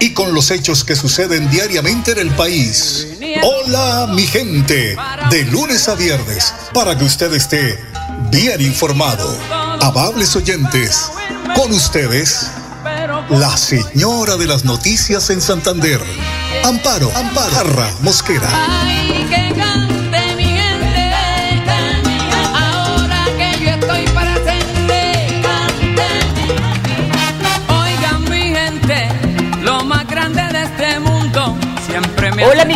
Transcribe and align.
y 0.00 0.12
con 0.12 0.34
los 0.34 0.50
hechos 0.50 0.84
que 0.84 0.96
suceden 0.96 1.50
diariamente 1.50 2.12
en 2.12 2.18
el 2.18 2.30
país. 2.30 3.06
Hola 3.42 4.08
mi 4.12 4.26
gente, 4.26 4.96
de 5.30 5.44
lunes 5.44 5.88
a 5.88 5.94
viernes, 5.94 6.54
para 6.72 6.96
que 6.96 7.04
usted 7.04 7.32
esté 7.34 7.78
bien 8.30 8.60
informado. 8.60 9.38
Amables 9.80 10.34
oyentes, 10.36 11.10
con 11.54 11.72
ustedes, 11.72 12.50
la 13.30 13.56
señora 13.56 14.36
de 14.36 14.46
las 14.46 14.64
noticias 14.64 15.30
en 15.30 15.40
Santander, 15.40 16.00
Amparo, 16.64 17.10
Amparo, 17.14 17.88
Mosquera. 18.02 18.48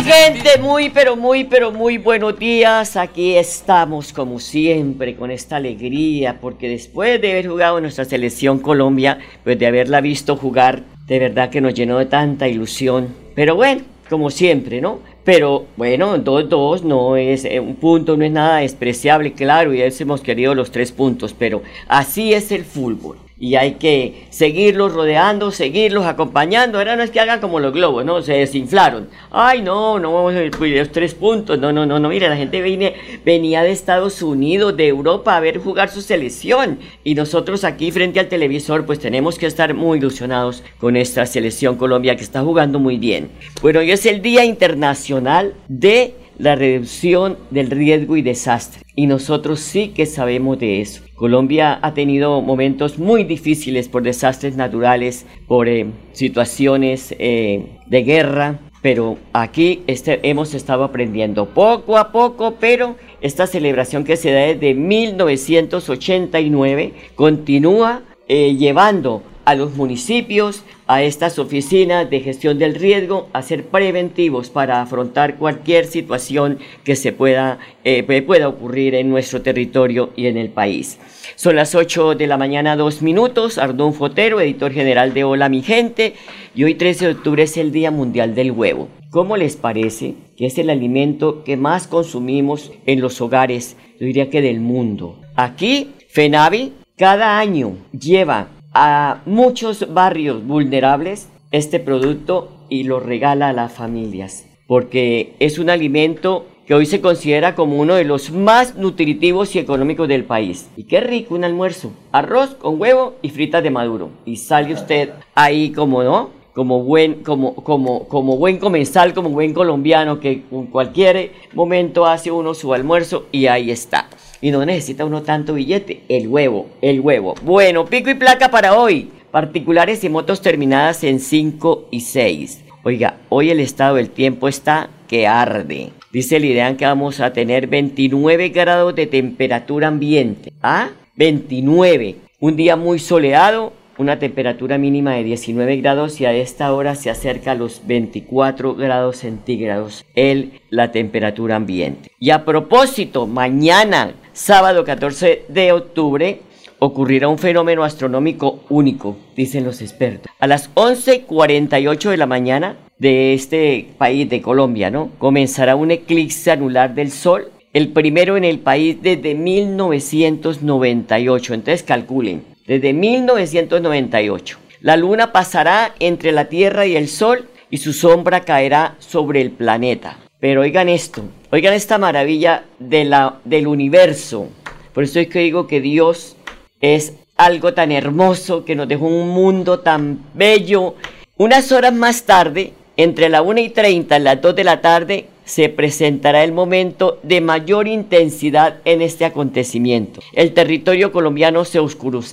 Gente, 0.03 0.59
muy 0.59 0.89
pero 0.89 1.15
muy 1.15 1.43
pero 1.43 1.71
muy 1.71 1.97
buenos 1.97 2.37
días. 2.37 2.97
Aquí 2.97 3.35
estamos 3.35 4.13
como 4.13 4.39
siempre 4.39 5.15
con 5.15 5.31
esta 5.31 5.57
alegría 5.57 6.39
porque 6.39 6.69
después 6.69 7.21
de 7.21 7.31
haber 7.31 7.47
jugado 7.47 7.79
nuestra 7.81 8.05
selección 8.05 8.59
Colombia, 8.59 9.19
pues 9.43 9.59
de 9.59 9.67
haberla 9.67 10.01
visto 10.01 10.35
jugar, 10.35 10.83
de 11.07 11.19
verdad 11.19 11.49
que 11.49 11.61
nos 11.61 11.73
llenó 11.73 11.99
de 11.99 12.05
tanta 12.05 12.47
ilusión. 12.47 13.13
Pero 13.35 13.55
bueno, 13.55 13.81
como 14.09 14.29
siempre, 14.29 14.81
¿no? 14.81 14.99
Pero 15.23 15.65
bueno, 15.77 16.17
2-2 16.17 16.81
no 16.81 17.15
es 17.15 17.45
eh, 17.45 17.59
un 17.59 17.75
punto, 17.75 18.17
no 18.17 18.25
es 18.25 18.31
nada 18.31 18.57
despreciable, 18.57 19.33
claro, 19.33 19.73
y 19.73 19.81
hemos 19.81 20.21
querido 20.21 20.55
los 20.55 20.71
tres 20.71 20.91
puntos, 20.91 21.35
pero 21.37 21.61
así 21.87 22.33
es 22.33 22.51
el 22.51 22.65
fútbol 22.65 23.17
y 23.41 23.55
hay 23.55 23.73
que 23.73 24.27
seguirlos 24.29 24.93
rodeando, 24.93 25.49
seguirlos 25.49 26.05
acompañando. 26.05 26.77
Ahora 26.77 26.95
no 26.95 27.01
es 27.01 27.09
que 27.09 27.19
hagan 27.19 27.41
como 27.41 27.59
los 27.59 27.73
globos, 27.73 28.05
¿no? 28.05 28.21
Se 28.21 28.33
desinflaron. 28.33 29.09
Ay, 29.31 29.63
no, 29.63 29.97
no 29.97 30.13
vamos 30.13 30.35
a 30.35 30.39
ver 30.39 30.51
los 30.55 30.91
tres 30.91 31.15
puntos. 31.15 31.57
No, 31.57 31.73
no, 31.73 31.87
no, 31.87 31.99
no. 31.99 32.09
Mira, 32.09 32.29
la 32.29 32.37
gente 32.37 32.61
viene, 32.61 32.93
venía 33.25 33.63
de 33.63 33.71
Estados 33.71 34.21
Unidos, 34.21 34.77
de 34.77 34.87
Europa 34.87 35.35
a 35.35 35.39
ver 35.39 35.57
jugar 35.57 35.89
su 35.89 36.03
selección. 36.03 36.77
Y 37.03 37.15
nosotros 37.15 37.63
aquí 37.63 37.91
frente 37.91 38.19
al 38.19 38.27
televisor, 38.27 38.85
pues 38.85 38.99
tenemos 38.99 39.39
que 39.39 39.47
estar 39.47 39.73
muy 39.73 39.97
ilusionados 39.97 40.63
con 40.79 40.95
esta 40.95 41.25
selección 41.25 41.77
Colombia 41.77 42.15
que 42.15 42.23
está 42.23 42.43
jugando 42.43 42.77
muy 42.77 42.99
bien. 42.99 43.31
Bueno, 43.63 43.79
hoy 43.79 43.89
es 43.89 44.05
el 44.05 44.21
Día 44.21 44.45
Internacional 44.45 45.55
de 45.67 46.13
la 46.41 46.55
reducción 46.55 47.37
del 47.51 47.69
riesgo 47.69 48.17
y 48.17 48.23
desastre. 48.23 48.81
Y 48.95 49.05
nosotros 49.05 49.59
sí 49.59 49.89
que 49.89 50.07
sabemos 50.07 50.57
de 50.59 50.81
eso. 50.81 51.03
Colombia 51.15 51.77
ha 51.81 51.93
tenido 51.93 52.41
momentos 52.41 52.97
muy 52.97 53.23
difíciles 53.23 53.87
por 53.87 54.01
desastres 54.01 54.57
naturales, 54.57 55.27
por 55.47 55.69
eh, 55.69 55.85
situaciones 56.13 57.13
eh, 57.19 57.77
de 57.85 58.03
guerra, 58.03 58.59
pero 58.81 59.19
aquí 59.33 59.83
este, 59.85 60.27
hemos 60.27 60.55
estado 60.55 60.83
aprendiendo 60.83 61.49
poco 61.49 61.99
a 61.99 62.11
poco, 62.11 62.55
pero 62.59 62.95
esta 63.21 63.45
celebración 63.45 64.03
que 64.03 64.17
se 64.17 64.31
da 64.31 64.39
desde 64.39 64.73
1989 64.73 66.93
continúa 67.15 68.01
eh, 68.27 68.55
llevando 68.55 69.21
a 69.45 69.55
los 69.55 69.75
municipios, 69.75 70.63
a 70.87 71.03
estas 71.03 71.39
oficinas 71.39 72.09
de 72.09 72.19
gestión 72.19 72.59
del 72.59 72.75
riesgo, 72.75 73.29
a 73.33 73.41
ser 73.41 73.65
preventivos 73.65 74.49
para 74.49 74.81
afrontar 74.81 75.37
cualquier 75.37 75.85
situación 75.85 76.59
que 76.83 76.95
se 76.95 77.11
pueda, 77.11 77.59
eh, 77.83 78.03
pueda 78.21 78.47
ocurrir 78.47 78.95
en 78.95 79.09
nuestro 79.09 79.41
territorio 79.41 80.11
y 80.15 80.27
en 80.27 80.37
el 80.37 80.49
país. 80.49 80.99
Son 81.35 81.55
las 81.55 81.75
8 81.75 82.15
de 82.15 82.27
la 82.27 82.37
mañana, 82.37 82.75
dos 82.75 83.01
minutos. 83.01 83.57
Ardón 83.57 83.93
Fotero, 83.93 84.41
editor 84.41 84.71
general 84.71 85.13
de 85.13 85.23
Hola 85.23 85.49
Mi 85.49 85.61
Gente. 85.61 86.13
Y 86.53 86.63
hoy 86.63 86.75
13 86.75 87.05
de 87.05 87.11
octubre 87.11 87.43
es 87.43 87.57
el 87.57 87.71
Día 87.71 87.91
Mundial 87.91 88.35
del 88.35 88.51
Huevo. 88.51 88.89
¿Cómo 89.09 89.37
les 89.37 89.55
parece 89.55 90.15
que 90.37 90.45
es 90.45 90.57
el 90.57 90.69
alimento 90.69 91.43
que 91.43 91.57
más 91.57 91.87
consumimos 91.87 92.71
en 92.85 93.01
los 93.01 93.19
hogares, 93.21 93.75
yo 93.99 94.05
diría 94.05 94.29
que 94.29 94.41
del 94.41 94.61
mundo? 94.61 95.19
Aquí, 95.35 95.91
FENAVI 96.09 96.73
cada 97.01 97.39
año 97.39 97.77
lleva 97.91 98.49
a 98.73 99.21
muchos 99.25 99.93
barrios 99.93 100.45
vulnerables 100.45 101.29
este 101.51 101.79
producto 101.79 102.49
y 102.69 102.83
lo 102.83 102.99
regala 102.99 103.49
a 103.49 103.53
las 103.53 103.73
familias, 103.73 104.47
porque 104.67 105.35
es 105.39 105.59
un 105.59 105.69
alimento 105.69 106.45
que 106.65 106.75
hoy 106.75 106.85
se 106.85 107.01
considera 107.01 107.55
como 107.55 107.77
uno 107.77 107.95
de 107.95 108.05
los 108.05 108.31
más 108.31 108.75
nutritivos 108.75 109.55
y 109.55 109.59
económicos 109.59 110.07
del 110.07 110.23
país. 110.23 110.69
Y 110.77 110.83
qué 110.83 111.01
rico 111.01 111.35
un 111.35 111.43
almuerzo, 111.43 111.91
arroz 112.13 112.55
con 112.55 112.79
huevo 112.79 113.15
y 113.21 113.29
fritas 113.29 113.61
de 113.61 113.71
maduro. 113.71 114.09
Y 114.25 114.37
sale 114.37 114.73
usted 114.73 115.09
ahí 115.35 115.71
como, 115.71 116.03
¿no? 116.03 116.29
Como 116.53 116.83
buen, 116.83 117.23
como, 117.23 117.55
como, 117.55 118.07
como 118.07 118.37
buen 118.37 118.57
comensal, 118.57 119.13
como 119.13 119.29
buen 119.29 119.53
colombiano 119.53 120.19
que 120.19 120.43
en 120.51 120.65
cualquier 120.67 121.31
momento 121.53 122.05
hace 122.05 122.31
uno 122.31 122.53
su 122.53 122.73
almuerzo 122.73 123.27
y 123.31 123.47
ahí 123.47 123.71
está. 123.71 124.09
Y 124.41 124.51
no 124.51 124.65
necesita 124.65 125.05
uno 125.05 125.21
tanto 125.21 125.53
billete. 125.53 126.03
El 126.09 126.27
huevo, 126.27 126.67
el 126.81 126.99
huevo. 126.99 127.35
Bueno, 127.43 127.85
pico 127.85 128.09
y 128.09 128.15
placa 128.15 128.49
para 128.49 128.77
hoy. 128.77 129.09
Particulares 129.31 130.03
y 130.03 130.09
motos 130.09 130.41
terminadas 130.41 131.03
en 131.05 131.19
5 131.19 131.87
y 131.91 132.01
6. 132.01 132.65
Oiga, 132.83 133.17
hoy 133.29 133.51
el 133.51 133.59
estado 133.59 133.95
del 133.95 134.09
tiempo 134.09 134.47
está 134.47 134.89
que 135.07 135.27
arde. 135.27 135.91
Dice 136.11 136.37
el 136.37 136.45
ideal 136.45 136.75
que 136.75 136.85
vamos 136.85 137.19
a 137.19 137.31
tener 137.31 137.67
29 137.67 138.49
grados 138.49 138.95
de 138.95 139.07
temperatura 139.07 139.87
ambiente. 139.87 140.51
¿Ah? 140.61 140.89
29. 141.15 142.15
Un 142.39 142.55
día 142.55 142.75
muy 142.75 142.97
soleado, 142.97 143.71
una 144.01 144.19
temperatura 144.19 144.77
mínima 144.77 145.13
de 145.13 145.23
19 145.23 145.77
grados 145.77 146.19
y 146.19 146.25
a 146.25 146.33
esta 146.33 146.73
hora 146.73 146.95
se 146.95 147.09
acerca 147.09 147.51
a 147.51 147.55
los 147.55 147.87
24 147.87 148.75
grados 148.75 149.15
centígrados 149.17 150.03
el, 150.15 150.59
la 150.69 150.91
temperatura 150.91 151.55
ambiente. 151.55 152.11
Y 152.19 152.31
a 152.31 152.43
propósito, 152.43 153.27
mañana 153.27 154.11
sábado 154.33 154.83
14 154.83 155.45
de 155.47 155.71
octubre 155.71 156.41
ocurrirá 156.79 157.27
un 157.27 157.37
fenómeno 157.37 157.83
astronómico 157.83 158.63
único, 158.69 159.17
dicen 159.35 159.63
los 159.63 159.81
expertos. 159.81 160.31
A 160.39 160.47
las 160.47 160.73
11.48 160.73 162.09
de 162.09 162.17
la 162.17 162.25
mañana 162.25 162.77
de 162.97 163.35
este 163.35 163.89
país, 163.99 164.27
de 164.29 164.41
Colombia, 164.41 164.89
¿no? 164.89 165.11
Comenzará 165.19 165.75
un 165.75 165.91
eclipse 165.91 166.49
anular 166.49 166.95
del 166.95 167.11
Sol, 167.11 167.51
el 167.73 167.89
primero 167.89 168.35
en 168.35 168.45
el 168.45 168.57
país 168.59 168.97
desde 169.01 169.35
1998. 169.35 171.53
Entonces 171.53 171.83
calculen, 171.83 172.50
desde 172.67 172.93
1998. 172.93 174.57
La 174.81 174.97
luna 174.97 175.31
pasará 175.31 175.93
entre 175.99 176.31
la 176.31 176.45
Tierra 176.45 176.85
y 176.85 176.95
el 176.95 177.07
Sol 177.07 177.47
y 177.69 177.77
su 177.77 177.93
sombra 177.93 178.41
caerá 178.41 178.95
sobre 178.99 179.41
el 179.41 179.51
planeta. 179.51 180.17
Pero 180.39 180.61
oigan 180.61 180.89
esto, 180.89 181.23
oigan 181.51 181.73
esta 181.73 181.97
maravilla 181.97 182.63
de 182.79 183.05
la, 183.05 183.35
del 183.45 183.67
universo. 183.67 184.49
Por 184.93 185.03
eso 185.03 185.19
es 185.19 185.27
que 185.27 185.39
digo 185.39 185.67
que 185.67 185.81
Dios 185.81 186.35
es 186.81 187.13
algo 187.37 187.73
tan 187.73 187.91
hermoso, 187.91 188.65
que 188.65 188.75
nos 188.75 188.87
dejó 188.87 189.05
un 189.05 189.29
mundo 189.29 189.79
tan 189.79 190.23
bello. 190.33 190.95
Unas 191.37 191.71
horas 191.71 191.93
más 191.93 192.23
tarde, 192.23 192.73
entre 192.97 193.29
la 193.29 193.41
1 193.41 193.59
y 193.61 193.69
30 193.69 194.17
y 194.17 194.21
las 194.21 194.41
2 194.41 194.55
de 194.55 194.63
la 194.63 194.81
tarde, 194.81 195.27
se 195.51 195.67
presentará 195.67 196.45
el 196.45 196.53
momento 196.53 197.19
de 197.23 197.41
mayor 197.41 197.89
intensidad 197.89 198.77
en 198.85 199.01
este 199.01 199.25
acontecimiento. 199.25 200.21
El 200.31 200.53
territorio 200.53 201.11
colombiano 201.11 201.65
se, 201.65 201.79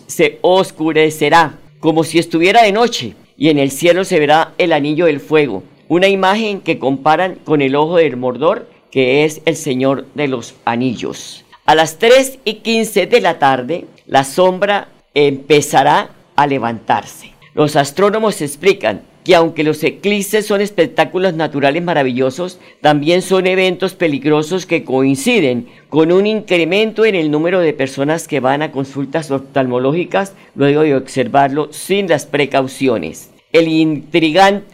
se 0.07 0.39
oscurecerá 0.41 1.59
como 1.81 2.05
si 2.05 2.21
estuviera 2.21 2.63
de 2.63 2.71
noche 2.71 3.15
y 3.37 3.49
en 3.49 3.59
el 3.59 3.73
cielo 3.73 4.05
se 4.05 4.21
verá 4.21 4.53
el 4.57 4.73
anillo 4.73 5.07
del 5.07 5.19
fuego 5.19 5.65
una 5.89 6.07
imagen 6.09 6.61
que 6.61 6.79
comparan 6.79 7.37
con 7.45 7.63
el 7.63 7.75
ojo 7.75 7.97
del 7.97 8.17
Mordor, 8.17 8.69
que 8.91 9.25
es 9.25 9.41
el 9.47 9.57
Señor 9.57 10.07
de 10.15 10.29
los 10.29 10.55
Anillos. 10.65 11.45
A 11.65 11.75
las 11.75 11.99
3 11.99 12.41
y 12.45 12.55
15 12.57 13.07
de 13.07 13.21
la 13.21 13.39
tarde, 13.39 13.87
la 14.07 14.25
sombra 14.25 14.89
empezará 15.15 16.11
a 16.37 16.47
levantarse. 16.47 17.38
Los 17.55 17.77
astrónomos 17.77 18.41
explican 18.43 19.03
que 19.25 19.35
aunque 19.35 19.65
los 19.65 19.83
eclipses 19.85 20.47
son 20.47 20.61
espectáculos 20.61 21.35
naturales 21.35 21.83
maravillosos, 21.83 22.59
también 22.81 23.23
son 23.23 23.47
eventos 23.47 23.95
peligrosos 23.95 24.67
que 24.67 24.85
coinciden 24.85 25.69
con 25.89 26.13
un 26.13 26.27
incremento 26.27 27.05
en 27.05 27.15
el 27.15 27.31
número 27.31 27.61
de 27.61 27.73
personas 27.73 28.29
que 28.29 28.41
van 28.41 28.63
a 28.63 28.73
consultas 28.73 29.31
oftalmológicas 29.31 30.35
luego 30.55 30.83
de 30.83 30.95
observarlo 30.95 31.73
sin 31.73 32.09
las 32.09 32.27
precauciones 32.27 33.31
el 33.53 34.05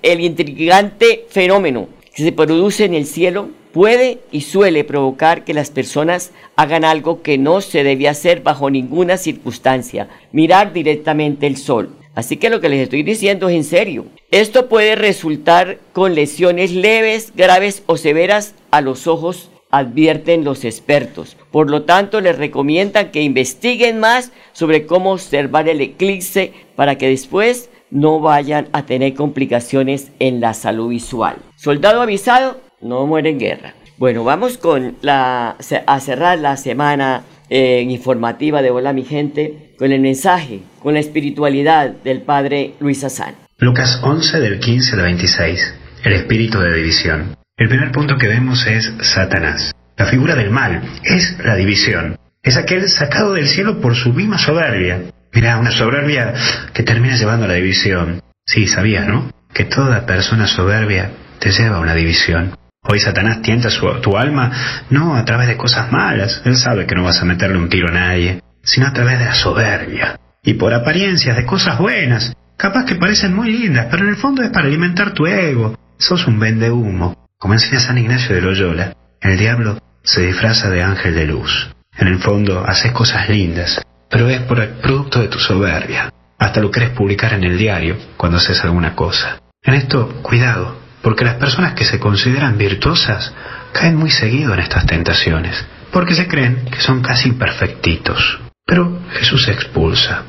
el 0.03 0.21
intrigante 0.21 1.27
fenómeno 1.29 1.89
que 2.15 2.25
se 2.25 2.33
produce 2.33 2.85
en 2.85 2.95
el 2.95 3.07
cielo 3.07 3.49
puede 3.73 4.19
y 4.31 4.43
suele 4.43 4.85
provocar 4.85 5.45
que 5.45 5.55
las 5.55 5.71
personas 5.71 6.33
hagan 6.57 6.85
algo 6.85 7.23
que 7.23 7.39
no 7.39 7.61
se 7.61 7.85
debe 7.85 8.09
hacer 8.09 8.43
bajo 8.43 8.71
ninguna 8.71 9.17
circunstancia, 9.17 10.09
mirar 10.33 10.73
directamente 10.73 11.47
el 11.47 11.57
sol. 11.57 11.91
Así 12.15 12.37
que 12.37 12.51
lo 12.51 12.61
que 12.61 12.69
les 12.69 12.81
estoy 12.81 13.03
diciendo 13.03 13.49
es 13.49 13.57
en 13.57 13.65
serio. 13.65 14.07
Esto 14.31 14.69
puede 14.69 14.95
resultar 14.95 15.79
con 15.93 16.15
lesiones 16.15 16.73
leves, 16.73 17.33
graves 17.35 17.83
o 17.87 17.97
severas 17.97 18.55
a 18.71 18.81
los 18.81 19.07
ojos, 19.07 19.51
advierten 19.71 20.45
los 20.45 20.65
expertos. 20.65 21.37
Por 21.51 21.69
lo 21.69 21.83
tanto, 21.83 22.21
les 22.21 22.39
recomiendan 22.39 23.11
que 23.11 23.23
investiguen 23.23 23.99
más 23.99 24.31
sobre 24.53 24.87
cómo 24.87 25.13
observar 25.13 25.69
el 25.69 25.81
eclipse 25.81 26.53
para 26.77 26.97
que 26.97 27.09
después 27.09 27.71
no 27.91 28.21
vayan 28.21 28.69
a 28.73 28.87
tener 28.87 29.15
complicaciones 29.15 30.13
en 30.21 30.41
la 30.41 30.55
salud 30.55 30.91
visual. 30.91 31.37
Soldado 31.57 32.03
avisado, 32.03 32.61
no 32.81 33.07
muere 33.07 33.31
en 33.31 33.39
guerra. 33.39 33.75
Bueno, 33.97 34.25
vamos 34.25 34.59
con 34.59 34.97
la, 35.03 35.57
a 35.87 36.01
cerrar 36.01 36.39
la 36.39 36.57
semana 36.57 37.23
eh, 37.49 37.83
informativa 37.83 38.63
de 38.63 38.71
Hola 38.71 38.93
mi 38.93 39.05
gente 39.05 39.75
con 39.79 39.93
el 39.93 40.01
mensaje, 40.01 40.61
con 40.83 40.95
la 40.95 41.01
espiritualidad 41.01 41.91
del 42.05 42.23
Padre 42.23 42.75
Luis 42.81 43.05
Azán. 43.05 43.35
Lucas 43.59 44.01
11 44.03 44.41
del 44.41 44.59
15 44.59 44.97
al 44.97 45.03
26. 45.03 45.75
El 46.05 46.13
espíritu 46.13 46.59
de 46.59 46.75
división. 46.75 47.37
El 47.57 47.69
primer 47.69 47.93
punto 47.93 48.17
que 48.17 48.29
vemos 48.29 48.67
es 48.67 48.93
Satanás. 49.01 49.73
La 49.97 50.07
figura 50.07 50.35
del 50.35 50.51
mal 50.51 50.83
es 51.05 51.39
la 51.45 51.55
división. 51.55 52.17
Es 52.43 52.57
aquel 52.57 52.89
sacado 52.89 53.33
del 53.33 53.49
cielo 53.49 53.81
por 53.81 53.95
su 53.95 54.13
misma 54.13 54.39
soberbia. 54.39 55.03
Mira, 55.33 55.59
una 55.59 55.71
soberbia 55.71 56.35
que 56.73 56.83
termina 56.83 57.17
llevando 57.17 57.45
a 57.45 57.49
la 57.49 57.55
división. 57.55 58.21
Sí, 58.45 58.67
sabías, 58.67 59.07
¿no? 59.07 59.31
Que 59.53 59.65
toda 59.65 60.05
persona 60.05 60.47
soberbia 60.47 61.11
te 61.39 61.51
lleva 61.53 61.77
a 61.77 61.81
una 61.81 61.95
división. 61.95 62.57
Hoy 62.87 63.01
Satanás 63.01 63.41
tienta 63.41 63.69
tu 64.03 64.17
alma 64.17 64.85
no 64.91 65.17
a 65.17 65.25
través 65.25 65.49
de 65.49 65.57
cosas 65.57 65.91
malas, 65.91 66.43
él 66.45 66.57
sabe 66.57 66.87
que 66.87 66.95
no 66.95 67.03
vas 67.03 67.21
a 67.21 67.25
meterle 67.25 67.57
un 67.57 67.71
tiro 67.71 67.89
a 67.89 67.93
nadie, 67.93 68.43
sino 68.63 68.87
a 68.87 68.93
través 68.93 69.19
de 69.19 69.25
la 69.25 69.35
soberbia. 69.35 70.21
Y 70.43 70.55
por 70.55 70.75
apariencias 70.75 71.37
de 71.37 71.47
cosas 71.47 71.79
buenas, 71.79 72.35
capaz 72.59 72.85
que 72.85 72.97
parecen 72.97 73.35
muy 73.35 73.51
lindas, 73.51 73.87
pero 73.91 74.03
en 74.03 74.11
el 74.11 74.17
fondo 74.17 74.43
es 74.43 74.51
para 74.51 74.67
alimentar 74.67 75.13
tu 75.13 75.27
ego. 75.27 75.75
Sos 75.97 76.27
un 76.27 76.39
vende 76.39 76.71
humo. 76.71 77.29
Como 77.39 77.55
enseña 77.55 77.81
San 77.81 77.97
Ignacio 77.97 78.35
de 78.35 78.43
Loyola, 78.43 78.95
el 79.21 79.39
diablo 79.39 79.79
se 80.03 80.21
disfraza 80.27 80.69
de 80.69 80.83
ángel 80.83 81.15
de 81.15 81.27
luz. 81.27 81.71
En 81.97 82.09
el 82.09 82.19
fondo 82.19 82.65
haces 82.67 82.93
cosas 82.93 83.31
lindas, 83.31 83.81
pero 84.11 84.29
es 84.29 84.41
por 84.43 84.61
el 84.61 84.71
producto 84.81 85.21
de 85.21 85.29
tu 85.29 85.39
soberbia. 85.39 86.13
Hasta 86.39 86.61
lo 86.61 86.71
querés 86.71 86.91
publicar 86.91 87.33
en 87.33 87.45
el 87.45 87.57
diario 87.57 87.97
cuando 88.19 88.37
haces 88.37 88.63
alguna 88.63 88.95
cosa. 88.95 89.39
En 89.63 89.75
esto, 89.75 90.21
cuidado, 90.23 90.84
porque 91.05 91.25
las 91.25 91.35
personas 91.35 91.75
que 91.75 91.85
se 91.85 92.01
consideran 92.01 92.57
virtuosas 92.57 93.31
caen 93.73 93.95
muy 93.95 94.11
seguido 94.11 94.55
en 94.55 94.61
estas 94.61 94.87
tentaciones, 94.87 95.63
porque 95.93 96.15
se 96.15 96.27
creen 96.27 96.65
que 96.65 96.81
son 96.81 97.03
casi 97.03 97.33
perfectitos. 97.33 98.41
Pero 98.65 99.01
Jesús 99.13 99.47
expulsa. 99.49 100.23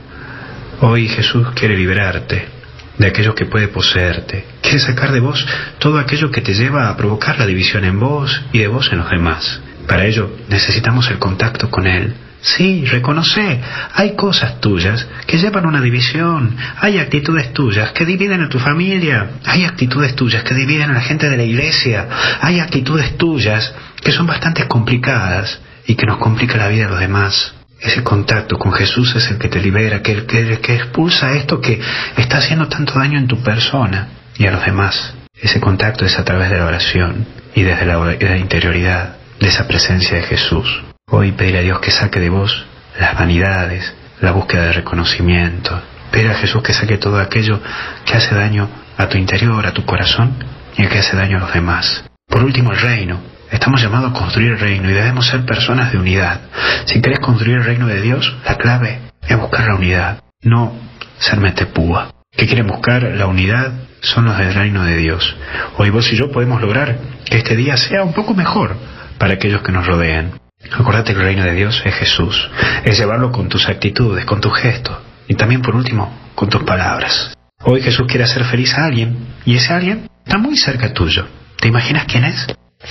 Hoy 0.82 1.08
Jesús 1.08 1.48
quiere 1.56 1.78
liberarte 1.78 2.50
de 2.98 3.08
aquello 3.08 3.34
que 3.34 3.46
puede 3.46 3.70
poseerte, 3.70 4.46
quiere 4.62 4.80
sacar 4.80 5.14
de 5.14 5.22
vos 5.22 5.48
todo 5.80 5.98
aquello 5.98 6.30
que 6.30 6.42
te 6.42 6.54
lleva 6.54 6.90
a 6.90 6.98
provocar 6.98 7.40
la 7.40 7.46
división 7.46 7.86
en 7.86 7.98
vos 7.98 8.42
y 8.52 8.60
de 8.60 8.68
vos 8.68 8.92
en 8.92 8.98
los 8.98 9.10
demás. 9.10 9.62
Para 9.88 10.06
ello 10.06 10.30
necesitamos 10.50 11.10
el 11.10 11.20
contacto 11.20 11.72
con 11.72 11.88
Él, 11.88 12.16
Sí, 12.46 12.86
reconoce, 12.86 13.60
hay 13.92 14.16
cosas 14.16 14.62
tuyas 14.62 15.08
que 15.26 15.40
llevan 15.40 15.66
una 15.66 15.82
división, 15.82 16.56
hay 16.78 17.00
actitudes 17.00 17.52
tuyas 17.54 17.92
que 17.92 18.06
dividen 18.06 18.44
a 18.44 18.50
tu 18.50 18.60
familia, 18.60 19.32
hay 19.46 19.66
actitudes 19.66 20.16
tuyas 20.16 20.44
que 20.44 20.54
dividen 20.54 20.92
a 20.92 20.94
la 20.94 21.02
gente 21.02 21.28
de 21.28 21.38
la 21.38 21.44
iglesia, 21.44 22.08
hay 22.40 22.60
actitudes 22.60 23.18
tuyas 23.18 23.74
que 24.00 24.12
son 24.12 24.28
bastante 24.28 24.68
complicadas 24.68 25.60
y 25.88 25.96
que 25.96 26.06
nos 26.06 26.20
complica 26.20 26.58
la 26.58 26.68
vida 26.68 26.86
a 26.86 26.90
los 26.90 27.00
demás. 27.00 27.56
Ese 27.80 28.04
contacto 28.04 28.60
con 28.60 28.74
Jesús 28.74 29.16
es 29.16 29.28
el 29.32 29.40
que 29.40 29.50
te 29.50 29.60
libera, 29.60 30.04
que, 30.04 30.28
que, 30.28 30.60
que 30.60 30.76
expulsa 30.76 31.34
esto 31.34 31.60
que 31.60 31.82
está 32.16 32.38
haciendo 32.38 32.68
tanto 32.68 32.94
daño 33.00 33.18
en 33.18 33.28
tu 33.28 33.42
persona 33.42 34.10
y 34.38 34.46
a 34.46 34.52
los 34.52 34.64
demás. 34.64 35.16
Ese 35.36 35.60
contacto 35.60 36.06
es 36.06 36.20
a 36.20 36.24
través 36.24 36.52
de 36.52 36.60
la 36.60 36.68
oración 36.68 37.26
y 37.56 37.64
desde 37.64 37.88
la 37.88 38.38
interioridad 38.38 39.16
de 39.40 39.48
esa 39.48 39.68
presencia 39.68 40.18
de 40.18 40.24
Jesús. 40.24 40.84
Hoy 41.08 41.34
pedir 41.34 41.58
a 41.58 41.62
Dios 41.62 41.80
que 41.80 41.92
saque 41.92 42.20
de 42.20 42.30
vos 42.30 42.66
las 43.00 43.14
vanidades, 43.18 43.94
la 44.22 44.32
búsqueda 44.32 44.66
de 44.66 44.74
reconocimiento. 44.74 45.80
Pedir 46.12 46.32
a 46.32 46.36
Jesús 46.36 46.64
que 46.64 46.74
saque 46.74 46.98
todo 46.98 47.20
aquello 47.20 47.62
que 48.06 48.16
hace 48.16 48.34
daño 48.34 48.68
a 48.98 49.08
tu 49.08 49.18
interior, 49.18 49.66
a 49.68 49.72
tu 49.72 49.86
corazón 49.86 50.36
y 50.76 50.88
que 50.88 50.98
hace 50.98 51.16
daño 51.16 51.38
a 51.38 51.42
los 51.42 51.54
demás. 51.54 52.04
Por 52.28 52.44
último, 52.44 52.72
el 52.72 52.80
reino. 52.80 53.20
Estamos 53.52 53.84
llamados 53.84 54.12
a 54.12 54.20
construir 54.20 54.54
el 54.54 54.60
reino 54.60 54.90
y 54.90 54.94
debemos 54.94 55.28
ser 55.28 55.46
personas 55.46 55.92
de 55.92 56.00
unidad. 56.00 56.42
Si 56.86 57.00
querés 57.02 57.20
construir 57.20 57.58
el 57.58 57.64
reino 57.66 57.86
de 57.86 58.02
Dios, 58.02 58.36
la 58.44 58.58
clave 58.58 59.00
es 59.28 59.38
buscar 59.38 59.68
la 59.68 59.76
unidad, 59.76 60.24
no 60.42 60.74
ser 61.20 61.40
metepúa. 61.40 62.12
Que 62.32 62.48
quieren 62.48 62.66
buscar 62.66 63.04
la 63.04 63.28
unidad 63.28 63.74
son 64.02 64.26
los 64.26 64.38
del 64.40 64.56
reino 64.56 64.84
de 64.84 64.98
Dios. 64.98 65.38
Hoy 65.78 65.92
vos 65.92 66.12
y 66.12 66.16
yo 66.16 66.32
podemos 66.32 66.60
lograr 66.62 66.98
que 67.26 67.38
este 67.38 67.56
día 67.56 67.78
sea 67.78 68.04
un 68.04 68.14
poco 68.14 68.34
mejor 68.34 68.76
para 69.20 69.36
aquellos 69.36 69.62
que 69.62 69.72
nos 69.72 69.86
rodean. 69.86 70.45
Acuérdate 70.72 71.14
que 71.14 71.20
el 71.20 71.26
reino 71.26 71.44
de 71.44 71.54
Dios 71.54 71.82
es 71.86 71.94
Jesús. 71.96 72.50
Es 72.84 72.98
llevarlo 72.98 73.32
con 73.32 73.50
tus 73.50 73.68
actitudes, 73.68 74.26
con 74.26 74.42
tus 74.42 74.58
gestos 74.58 74.98
y 75.28 75.36
también 75.36 75.62
por 75.62 75.76
último 75.76 76.14
con 76.36 76.50
tus 76.50 76.64
palabras. 76.64 77.34
Hoy 77.64 77.82
Jesús 77.82 78.06
quiere 78.08 78.26
hacer 78.26 78.44
feliz 78.46 78.74
a 78.78 78.86
alguien 78.86 79.18
y 79.46 79.56
ese 79.56 79.74
alguien 79.74 80.08
está 80.26 80.38
muy 80.38 80.58
cerca 80.58 80.94
tuyo. 80.94 81.28
¿Te 81.60 81.68
imaginas 81.68 82.06
quién 82.06 82.26
es? 82.26 82.48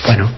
Bueno, 0.07 0.31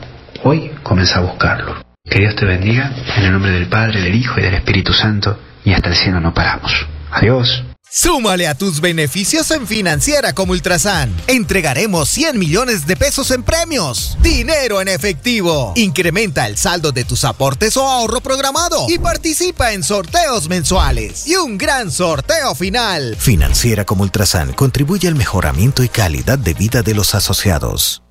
hoy 0.42 0.70
comienza 0.82 1.18
a 1.18 1.22
buscarlo. 1.22 1.76
Que 2.08 2.20
Dios 2.20 2.36
te 2.36 2.44
bendiga 2.44 2.90
en 3.16 3.24
el 3.24 3.32
nombre 3.32 3.50
del 3.50 3.66
Padre, 3.66 4.00
del 4.00 4.14
Hijo 4.14 4.38
y 4.38 4.42
del 4.42 4.54
Espíritu 4.54 4.92
Santo 4.92 5.38
y 5.64 5.72
hasta 5.72 5.88
el 5.88 5.96
cielo 5.96 6.20
no 6.20 6.34
paramos. 6.34 6.86
Adiós. 7.10 7.64
Súmale 7.88 8.48
a 8.48 8.54
tus 8.54 8.80
beneficios 8.80 9.50
en 9.52 9.66
Financiera 9.66 10.34
como 10.34 10.52
Ultrasan. 10.52 11.14
Entregaremos 11.28 12.08
100 12.08 12.36
millones 12.36 12.86
de 12.86 12.96
pesos 12.96 13.30
en 13.30 13.44
premios. 13.44 14.18
Dinero 14.20 14.80
en 14.80 14.88
efectivo. 14.88 15.72
Incrementa 15.76 16.46
el 16.46 16.58
saldo 16.58 16.90
de 16.90 17.04
tus 17.04 17.24
aportes 17.24 17.76
o 17.76 17.88
ahorro 17.88 18.20
programado 18.20 18.86
y 18.88 18.98
participa 18.98 19.72
en 19.72 19.84
sorteos 19.84 20.48
mensuales. 20.48 21.28
Y 21.28 21.36
un 21.36 21.56
gran 21.56 21.92
sorteo 21.92 22.56
final. 22.56 23.16
Financiera 23.16 23.84
como 23.84 24.02
Ultrasan 24.02 24.52
contribuye 24.52 25.06
al 25.06 25.14
mejoramiento 25.14 25.84
y 25.84 25.88
calidad 25.88 26.38
de 26.38 26.54
vida 26.54 26.82
de 26.82 26.94
los 26.94 27.14
asociados. 27.14 28.02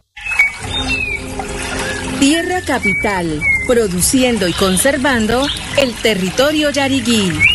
Tierra 2.22 2.62
Capital, 2.62 3.42
produciendo 3.68 4.48
y 4.48 4.54
conservando 4.54 5.46
el 5.78 5.94
territorio 5.96 6.70
yariguí 6.70 7.55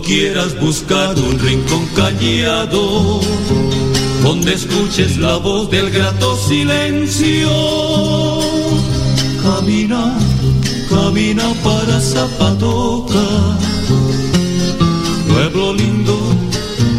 Quieras 0.00 0.58
buscar 0.58 1.18
un 1.18 1.38
rincón 1.38 1.86
callado, 1.94 3.20
donde 4.22 4.54
escuches 4.54 5.18
la 5.18 5.36
voz 5.36 5.70
del 5.70 5.90
grato 5.90 6.36
silencio, 6.36 7.50
camina 9.42 10.16
camina 10.92 11.44
para 11.64 12.00
Zapatoca. 12.00 13.26
Pueblo 15.28 15.74
lindo, 15.74 16.18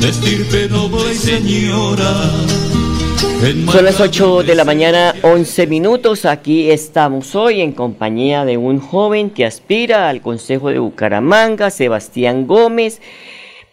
de 0.01 0.09
estirpe 0.09 0.67
noble 0.69 1.13
y 1.13 1.17
señora. 1.17 2.13
Son 3.71 3.83
las 3.83 3.99
8 3.99 4.43
de 4.43 4.55
la 4.55 4.63
mañana, 4.63 5.13
11 5.21 5.67
minutos. 5.67 6.25
Aquí 6.25 6.71
estamos 6.71 7.35
hoy 7.35 7.61
en 7.61 7.73
compañía 7.73 8.45
de 8.45 8.57
un 8.57 8.79
joven 8.79 9.29
que 9.29 9.45
aspira 9.45 10.09
al 10.09 10.21
Consejo 10.21 10.69
de 10.69 10.79
Bucaramanga, 10.79 11.69
Sebastián 11.69 12.47
Gómez, 12.47 13.01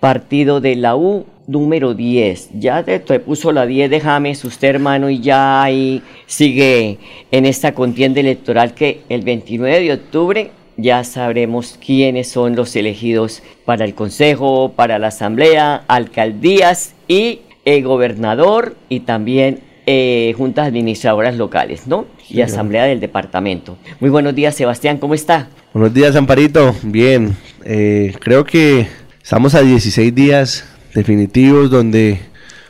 partido 0.01 0.61
de 0.61 0.75
la 0.77 0.97
U 0.97 1.27
número 1.47 1.95
10. 1.95 2.51
Ya 2.55 2.83
te, 2.83 2.99
puso 3.21 3.53
la 3.53 3.67
10 3.67 3.91
de 3.91 4.01
James, 4.01 4.45
usted 4.45 4.69
hermano, 4.69 5.11
y 5.11 5.21
ya 5.21 5.63
ahí 5.63 6.03
sigue 6.27 6.99
en 7.31 7.47
esta 7.47 7.73
contienda 7.73 8.21
electoral 8.21 8.75
que 8.75 9.03
el 9.09 9.23
29 9.23 9.81
de 9.81 9.93
octubre 9.93 10.51
ya 10.77 11.05
sabremos 11.05 11.79
quiénes 11.85 12.29
son 12.29 12.57
los 12.57 12.75
elegidos 12.75 13.43
para 13.65 13.85
el 13.85 13.95
Consejo, 13.95 14.73
para 14.75 14.99
la 14.99 15.09
Asamblea, 15.09 15.85
alcaldías 15.89 16.95
y 17.07 17.41
el 17.65 17.85
gobernador 17.85 18.77
y 18.89 19.01
también 19.01 19.61
eh, 19.87 20.35
juntas 20.37 20.69
administradoras 20.69 21.37
locales, 21.37 21.87
¿no? 21.87 22.07
y 22.31 22.41
asamblea 22.43 22.85
del 22.85 23.01
departamento. 23.01 23.77
Muy 23.99 24.09
buenos 24.11 24.35
días, 24.35 24.55
Sebastián, 24.55 24.99
¿cómo 24.99 25.15
está? 25.15 25.49
Buenos 25.75 25.93
días, 25.93 26.15
Amparito. 26.17 26.75
Bien, 26.83 27.37
eh, 27.65 28.15
creo 28.21 28.45
que 28.45 28.87
estamos 29.23 29.55
a 29.55 29.63
16 29.63 30.15
días 30.15 30.65
definitivos 30.95 31.71
donde 31.71 32.21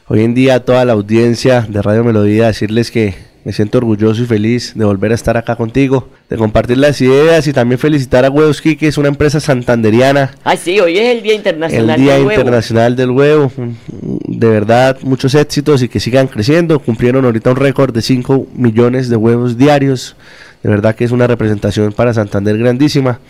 hoy 0.06 0.22
en 0.22 0.34
día 0.34 0.64
toda 0.64 0.84
la 0.84 0.94
audiencia 0.94 1.66
de 1.68 1.82
Radio 1.82 2.04
Melodía 2.04 2.46
decirles 2.46 2.90
que 2.90 3.14
me 3.44 3.52
siento 3.52 3.78
orgulloso 3.78 4.22
y 4.22 4.26
feliz 4.26 4.72
de 4.74 4.84
volver 4.84 5.12
a 5.12 5.14
estar 5.14 5.36
acá 5.36 5.56
contigo, 5.56 6.08
de 6.28 6.36
compartir 6.36 6.76
las 6.76 7.00
ideas 7.00 7.46
y 7.46 7.52
también 7.52 7.78
felicitar 7.78 8.24
a 8.24 8.30
Huevos 8.30 8.60
que 8.60 8.76
es 8.80 8.98
una 8.98 9.08
empresa 9.08 9.40
santanderiana. 9.40 10.32
Ay, 10.44 10.58
sí, 10.58 10.78
hoy 10.78 10.98
es 10.98 11.16
el 11.16 11.22
Día 11.22 11.34
Internacional 11.34 11.98
el 11.98 12.04
Día 12.04 12.18
Internacional 12.18 12.96
del 12.96 13.10
Huevo. 13.10 13.50
De 13.96 14.48
verdad, 14.48 14.98
muchos 15.02 15.34
éxitos 15.34 15.82
y 15.82 15.88
que 15.88 16.00
sigan 16.00 16.28
creciendo. 16.28 16.78
Cumplieron 16.78 17.24
ahorita 17.24 17.50
un 17.50 17.56
récord 17.56 17.94
de 17.94 18.02
5 18.02 18.46
millones 18.54 19.08
de 19.08 19.16
huevos 19.16 19.56
diarios. 19.56 20.16
De 20.62 20.68
verdad 20.68 20.94
que 20.94 21.04
es 21.04 21.10
una 21.10 21.26
representación 21.26 21.92
para 21.92 22.12
Santander 22.12 22.58
grandísima. 22.58 23.20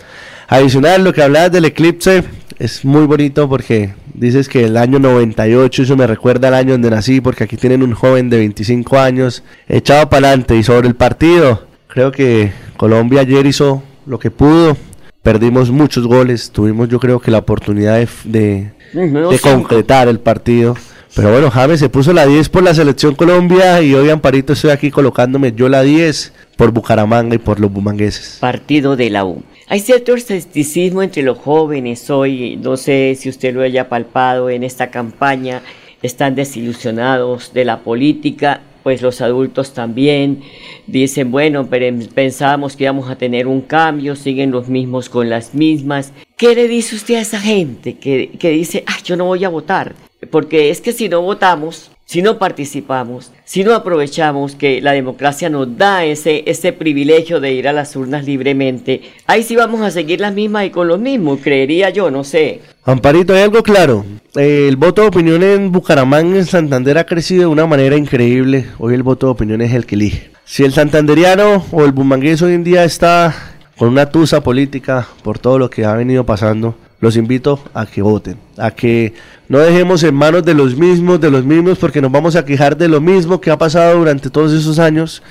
Adicional, 0.50 1.04
lo 1.04 1.12
que 1.12 1.22
hablabas 1.22 1.52
del 1.52 1.64
eclipse, 1.64 2.24
es 2.58 2.84
muy 2.84 3.06
bonito 3.06 3.48
porque 3.48 3.94
dices 4.14 4.48
que 4.48 4.64
el 4.64 4.76
año 4.76 4.98
98, 4.98 5.84
eso 5.84 5.96
me 5.96 6.08
recuerda 6.08 6.48
al 6.48 6.54
año 6.54 6.72
donde 6.72 6.90
nací, 6.90 7.20
porque 7.20 7.44
aquí 7.44 7.56
tienen 7.56 7.84
un 7.84 7.92
joven 7.92 8.28
de 8.28 8.38
25 8.38 8.98
años 8.98 9.44
echado 9.68 10.10
para 10.10 10.26
adelante 10.26 10.56
y 10.56 10.64
sobre 10.64 10.88
el 10.88 10.96
partido. 10.96 11.68
Creo 11.86 12.10
que 12.10 12.50
Colombia 12.76 13.20
ayer 13.20 13.46
hizo 13.46 13.84
lo 14.06 14.18
que 14.18 14.32
pudo, 14.32 14.76
perdimos 15.22 15.70
muchos 15.70 16.08
goles, 16.08 16.50
tuvimos 16.50 16.88
yo 16.88 16.98
creo 16.98 17.20
que 17.20 17.30
la 17.30 17.38
oportunidad 17.38 18.04
de, 18.24 18.72
de, 18.92 19.38
concretar 19.40 20.08
el 20.08 20.18
partido. 20.18 20.76
Pero 21.14 21.32
bueno, 21.32 21.50
James 21.50 21.80
se 21.80 21.88
puso 21.88 22.12
la 22.12 22.24
10 22.24 22.48
por 22.50 22.62
la 22.62 22.72
selección 22.72 23.16
Colombia 23.16 23.82
y 23.82 23.94
hoy 23.94 24.10
Amparito 24.10 24.52
estoy 24.52 24.70
aquí 24.70 24.92
colocándome 24.92 25.52
yo 25.52 25.68
la 25.68 25.82
10 25.82 26.32
por 26.56 26.70
Bucaramanga 26.70 27.34
y 27.34 27.38
por 27.38 27.58
los 27.58 27.72
bumangueses. 27.72 28.38
Partido 28.40 28.96
de 28.96 29.10
la 29.10 29.24
U. 29.24 29.42
Hay 29.66 29.80
cierto 29.80 30.14
escepticismo 30.14 31.02
entre 31.02 31.22
los 31.22 31.38
jóvenes 31.38 32.08
hoy, 32.10 32.56
no 32.56 32.76
sé 32.76 33.16
si 33.18 33.28
usted 33.28 33.54
lo 33.54 33.62
haya 33.62 33.88
palpado 33.88 34.50
en 34.50 34.62
esta 34.62 34.90
campaña, 34.90 35.62
están 36.00 36.36
desilusionados 36.36 37.52
de 37.52 37.64
la 37.64 37.80
política, 37.80 38.62
pues 38.84 39.02
los 39.02 39.20
adultos 39.20 39.74
también 39.74 40.42
dicen, 40.86 41.30
bueno, 41.32 41.66
pero 41.68 41.94
pensábamos 42.14 42.76
que 42.76 42.84
íbamos 42.84 43.10
a 43.10 43.16
tener 43.16 43.46
un 43.46 43.62
cambio, 43.62 44.16
siguen 44.16 44.52
los 44.52 44.68
mismos 44.68 45.08
con 45.08 45.28
las 45.28 45.54
mismas. 45.54 46.12
¿Qué 46.36 46.54
le 46.54 46.68
dice 46.68 46.94
usted 46.94 47.16
a 47.16 47.20
esa 47.20 47.40
gente 47.40 47.98
que, 47.98 48.30
que 48.38 48.50
dice, 48.50 48.84
ah, 48.86 48.98
yo 49.04 49.16
no 49.16 49.24
voy 49.24 49.44
a 49.44 49.48
votar? 49.48 49.94
Porque 50.28 50.70
es 50.70 50.80
que 50.80 50.92
si 50.92 51.08
no 51.08 51.22
votamos, 51.22 51.90
si 52.04 52.22
no 52.22 52.38
participamos, 52.38 53.30
si 53.44 53.62
no 53.62 53.72
aprovechamos 53.72 54.56
que 54.56 54.80
la 54.82 54.92
democracia 54.92 55.48
nos 55.48 55.78
da 55.78 56.04
ese, 56.04 56.42
ese 56.46 56.72
privilegio 56.72 57.38
de 57.38 57.52
ir 57.52 57.68
a 57.68 57.72
las 57.72 57.94
urnas 57.94 58.26
libremente, 58.26 59.02
ahí 59.26 59.44
sí 59.44 59.54
vamos 59.54 59.80
a 59.80 59.92
seguir 59.92 60.20
las 60.20 60.34
mismas 60.34 60.66
y 60.66 60.70
con 60.70 60.88
los 60.88 60.98
mismos, 60.98 61.38
creería 61.40 61.90
yo, 61.90 62.10
no 62.10 62.24
sé. 62.24 62.62
Amparito, 62.84 63.32
hay 63.32 63.42
algo 63.42 63.62
claro. 63.62 64.04
el 64.34 64.76
voto 64.76 65.02
de 65.02 65.08
opinión 65.08 65.42
en 65.42 65.70
Bucaramanga, 65.70 66.36
en 66.36 66.46
Santander, 66.46 66.98
ha 66.98 67.06
crecido 67.06 67.42
de 67.42 67.46
una 67.46 67.66
manera 67.66 67.96
increíble. 67.96 68.66
Hoy 68.78 68.94
el 68.94 69.04
voto 69.04 69.26
de 69.26 69.32
opinión 69.32 69.62
es 69.62 69.72
el 69.72 69.86
que 69.86 69.94
elige. 69.94 70.30
Si 70.44 70.64
el 70.64 70.72
santanderiano 70.72 71.64
o 71.70 71.84
el 71.84 71.92
bumangués 71.92 72.42
hoy 72.42 72.54
en 72.54 72.64
día 72.64 72.82
está 72.82 73.32
con 73.78 73.88
una 73.88 74.10
tusa 74.10 74.42
política 74.42 75.06
por 75.22 75.38
todo 75.38 75.60
lo 75.60 75.70
que 75.70 75.84
ha 75.84 75.94
venido 75.94 76.26
pasando, 76.26 76.74
los 77.00 77.16
invito 77.16 77.60
a 77.74 77.86
que 77.86 78.02
voten, 78.02 78.36
a 78.56 78.70
que 78.70 79.14
no 79.48 79.58
dejemos 79.58 80.02
en 80.02 80.14
manos 80.14 80.44
de 80.44 80.54
los 80.54 80.76
mismos, 80.76 81.20
de 81.20 81.30
los 81.30 81.44
mismos, 81.44 81.78
porque 81.78 82.00
nos 82.00 82.12
vamos 82.12 82.36
a 82.36 82.44
quejar 82.44 82.76
de 82.76 82.88
lo 82.88 83.00
mismo 83.00 83.40
que 83.40 83.50
ha 83.50 83.58
pasado 83.58 83.98
durante 83.98 84.30
todos 84.30 84.52
esos 84.52 84.78
años, 84.78 85.22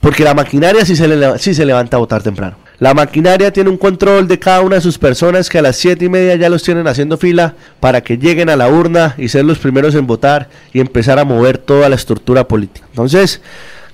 porque 0.00 0.24
la 0.24 0.34
maquinaria 0.34 0.84
sí 0.84 0.94
se, 0.94 1.38
se 1.38 1.64
levanta 1.64 1.96
a 1.96 2.00
votar 2.00 2.22
temprano. 2.22 2.56
La 2.78 2.94
maquinaria 2.94 3.52
tiene 3.52 3.70
un 3.70 3.76
control 3.76 4.26
de 4.26 4.40
cada 4.40 4.60
una 4.60 4.74
de 4.74 4.80
sus 4.80 4.98
personas 4.98 5.48
que 5.48 5.58
a 5.58 5.62
las 5.62 5.76
siete 5.76 6.06
y 6.06 6.08
media 6.08 6.34
ya 6.34 6.48
los 6.48 6.64
tienen 6.64 6.88
haciendo 6.88 7.16
fila 7.16 7.54
para 7.78 8.00
que 8.00 8.18
lleguen 8.18 8.50
a 8.50 8.56
la 8.56 8.68
urna 8.68 9.14
y 9.18 9.28
ser 9.28 9.44
los 9.44 9.58
primeros 9.58 9.94
en 9.94 10.06
votar 10.06 10.48
y 10.72 10.80
empezar 10.80 11.20
a 11.20 11.24
mover 11.24 11.58
toda 11.58 11.88
la 11.88 11.94
estructura 11.94 12.48
política. 12.48 12.84
Entonces, 12.90 13.40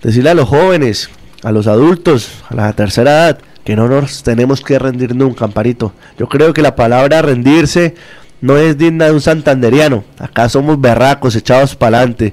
decirle 0.02 0.30
a 0.30 0.34
los 0.34 0.48
jóvenes, 0.48 1.10
a 1.42 1.52
los 1.52 1.66
adultos, 1.66 2.30
a 2.48 2.54
la 2.54 2.72
tercera 2.72 3.10
edad, 3.10 3.38
que 3.68 3.76
no 3.76 3.86
nos 3.86 4.22
tenemos 4.22 4.62
que 4.62 4.78
rendir 4.78 5.14
nunca, 5.14 5.44
Amparito. 5.44 5.92
Yo 6.18 6.26
creo 6.26 6.54
que 6.54 6.62
la 6.62 6.74
palabra 6.74 7.20
rendirse 7.20 7.94
no 8.40 8.56
es 8.56 8.78
digna 8.78 9.04
de 9.04 9.12
un 9.12 9.20
santanderiano. 9.20 10.04
Acá 10.18 10.48
somos 10.48 10.80
berracos, 10.80 11.36
echados 11.36 11.76
para 11.76 11.98
adelante. 11.98 12.32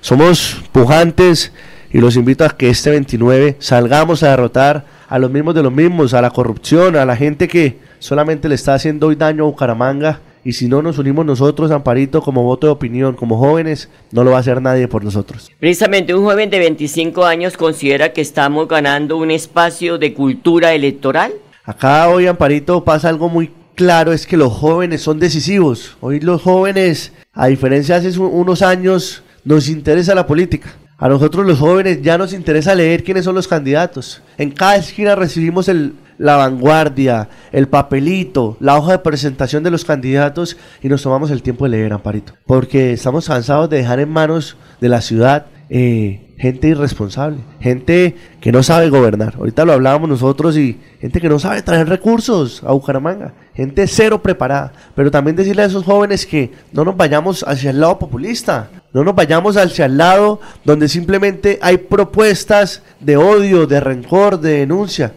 Somos 0.00 0.60
pujantes 0.72 1.52
y 1.92 2.00
los 2.00 2.16
invito 2.16 2.44
a 2.44 2.48
que 2.48 2.68
este 2.68 2.90
29 2.90 3.58
salgamos 3.60 4.24
a 4.24 4.30
derrotar 4.30 4.84
a 5.08 5.20
los 5.20 5.30
mismos 5.30 5.54
de 5.54 5.62
los 5.62 5.72
mismos, 5.72 6.14
a 6.14 6.20
la 6.20 6.30
corrupción, 6.30 6.96
a 6.96 7.06
la 7.06 7.14
gente 7.14 7.46
que 7.46 7.78
solamente 8.00 8.48
le 8.48 8.56
está 8.56 8.74
haciendo 8.74 9.06
hoy 9.06 9.14
daño 9.14 9.44
a 9.44 9.50
Bucaramanga 9.50 10.18
y 10.44 10.54
si 10.54 10.68
no 10.68 10.82
nos 10.82 10.98
unimos 10.98 11.24
nosotros, 11.24 11.70
Amparito, 11.70 12.20
como 12.20 12.42
voto 12.42 12.66
de 12.66 12.72
opinión, 12.72 13.14
como 13.14 13.38
jóvenes, 13.38 13.88
no 14.10 14.24
lo 14.24 14.32
va 14.32 14.38
a 14.38 14.40
hacer 14.40 14.60
nadie 14.60 14.88
por 14.88 15.04
nosotros. 15.04 15.50
Precisamente 15.60 16.14
un 16.14 16.24
joven 16.24 16.50
de 16.50 16.58
25 16.58 17.24
años 17.24 17.56
considera 17.56 18.12
que 18.12 18.20
estamos 18.20 18.66
ganando 18.66 19.16
un 19.16 19.30
espacio 19.30 19.98
de 19.98 20.14
cultura 20.14 20.74
electoral. 20.74 21.32
Acá 21.64 22.08
hoy, 22.08 22.26
Amparito, 22.26 22.82
pasa 22.82 23.08
algo 23.08 23.28
muy 23.28 23.52
claro, 23.76 24.12
es 24.12 24.26
que 24.26 24.36
los 24.36 24.52
jóvenes 24.52 25.02
son 25.02 25.20
decisivos. 25.20 25.96
Hoy 26.00 26.20
los 26.20 26.42
jóvenes, 26.42 27.12
a 27.32 27.46
diferencia 27.46 28.00
de 28.00 28.08
hace 28.08 28.18
unos 28.18 28.62
años, 28.62 29.22
nos 29.44 29.68
interesa 29.68 30.14
la 30.14 30.26
política. 30.26 30.74
A 30.98 31.08
nosotros 31.08 31.44
los 31.46 31.58
jóvenes 31.58 32.00
ya 32.02 32.16
nos 32.16 32.32
interesa 32.32 32.74
leer 32.74 33.02
quiénes 33.02 33.24
son 33.24 33.34
los 33.34 33.48
candidatos. 33.48 34.22
En 34.38 34.50
cada 34.50 34.76
esquina 34.76 35.16
recibimos 35.16 35.68
el, 35.68 35.94
la 36.22 36.36
vanguardia, 36.36 37.28
el 37.50 37.66
papelito, 37.66 38.56
la 38.60 38.78
hoja 38.78 38.92
de 38.92 38.98
presentación 39.00 39.64
de 39.64 39.72
los 39.72 39.84
candidatos 39.84 40.56
y 40.80 40.88
nos 40.88 41.02
tomamos 41.02 41.32
el 41.32 41.42
tiempo 41.42 41.64
de 41.64 41.70
leer, 41.70 41.92
Amparito. 41.92 42.34
Porque 42.46 42.92
estamos 42.92 43.26
cansados 43.26 43.68
de 43.68 43.78
dejar 43.78 43.98
en 43.98 44.08
manos 44.08 44.56
de 44.80 44.88
la 44.88 45.00
ciudad 45.00 45.46
eh, 45.68 46.32
gente 46.38 46.68
irresponsable, 46.68 47.38
gente 47.60 48.14
que 48.40 48.52
no 48.52 48.62
sabe 48.62 48.88
gobernar. 48.88 49.34
Ahorita 49.36 49.64
lo 49.64 49.72
hablábamos 49.72 50.08
nosotros 50.08 50.56
y 50.56 50.78
gente 51.00 51.20
que 51.20 51.28
no 51.28 51.40
sabe 51.40 51.62
traer 51.62 51.88
recursos 51.88 52.62
a 52.64 52.72
Bucaramanga, 52.72 53.34
gente 53.54 53.88
cero 53.88 54.22
preparada. 54.22 54.72
Pero 54.94 55.10
también 55.10 55.34
decirle 55.34 55.62
a 55.62 55.66
esos 55.66 55.84
jóvenes 55.84 56.24
que 56.24 56.52
no 56.72 56.84
nos 56.84 56.96
vayamos 56.96 57.44
hacia 57.48 57.70
el 57.70 57.80
lado 57.80 57.98
populista, 57.98 58.70
no 58.92 59.02
nos 59.02 59.16
vayamos 59.16 59.56
hacia 59.56 59.86
el 59.86 59.96
lado 59.96 60.40
donde 60.64 60.88
simplemente 60.88 61.58
hay 61.62 61.78
propuestas 61.78 62.82
de 63.00 63.16
odio, 63.16 63.66
de 63.66 63.80
rencor, 63.80 64.38
de 64.38 64.58
denuncia. 64.58 65.14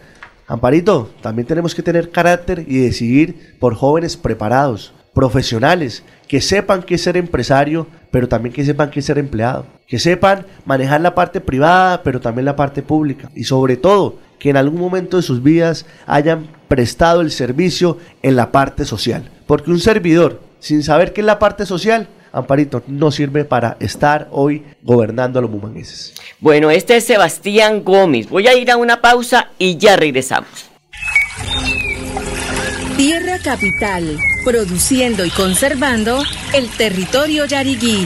Amparito, 0.48 1.10
también 1.22 1.48
tenemos 1.48 1.74
que 1.74 1.82
tener 1.82 2.12
carácter 2.12 2.66
y 2.68 2.78
decidir 2.78 3.58
por 3.60 3.74
jóvenes 3.74 4.16
preparados, 4.16 4.94
profesionales, 5.14 6.04
que 6.28 6.40
sepan 6.40 6.84
qué 6.84 6.96
es 6.96 7.02
ser 7.02 7.18
empresario, 7.18 7.88
pero 8.12 8.28
también 8.28 8.54
que 8.54 8.64
sepan 8.64 8.92
qué 8.92 9.00
es 9.00 9.06
ser 9.06 9.18
empleado, 9.18 9.66
que 9.88 9.98
sepan 9.98 10.46
manejar 10.66 11.02
la 11.02 11.16
parte 11.16 11.42
privada, 11.42 12.04
pero 12.04 12.20
también 12.20 12.46
la 12.46 12.56
parte 12.56 12.84
pública, 12.84 13.32
y 13.34 13.46
sobre 13.46 13.76
todo, 13.76 14.20
que 14.38 14.52
en 14.52 14.58
algún 14.58 14.80
momento 14.80 15.18
de 15.18 15.24
sus 15.24 15.42
vidas 15.42 15.88
hayan 16.06 16.48
prestado 16.68 17.22
el 17.22 17.32
servicio 17.32 17.98
en 18.22 18.36
la 18.36 18.52
parte 18.52 18.86
social. 18.86 19.32
Porque 19.48 19.72
un 19.72 19.80
servidor, 19.80 20.42
sin 20.60 20.84
saber 20.84 21.14
qué 21.14 21.22
es 21.22 21.28
la 21.28 21.40
parte 21.40 21.66
social, 21.66 22.08
Amparito, 22.36 22.84
no 22.88 23.12
sirve 23.12 23.46
para 23.46 23.78
estar 23.80 24.28
hoy 24.32 24.64
gobernando 24.84 25.40
a 25.40 25.42
los 25.42 25.50
bumangueses. 25.50 26.14
Bueno, 26.42 26.70
este 26.70 26.98
es 26.98 27.06
Sebastián 27.06 27.82
Gómez. 27.84 28.30
Voy 28.30 28.46
a 28.48 28.54
ir 28.56 28.70
a 28.70 28.76
una 28.76 29.00
pausa 29.00 29.52
y 29.58 29.78
ya 29.78 29.96
regresamos. 29.96 30.70
Tierra 32.98 33.38
Capital, 33.42 34.18
produciendo 34.44 35.24
y 35.26 35.30
conservando 35.30 36.22
el 36.54 36.70
territorio 36.72 37.46
yariguí. 37.46 38.06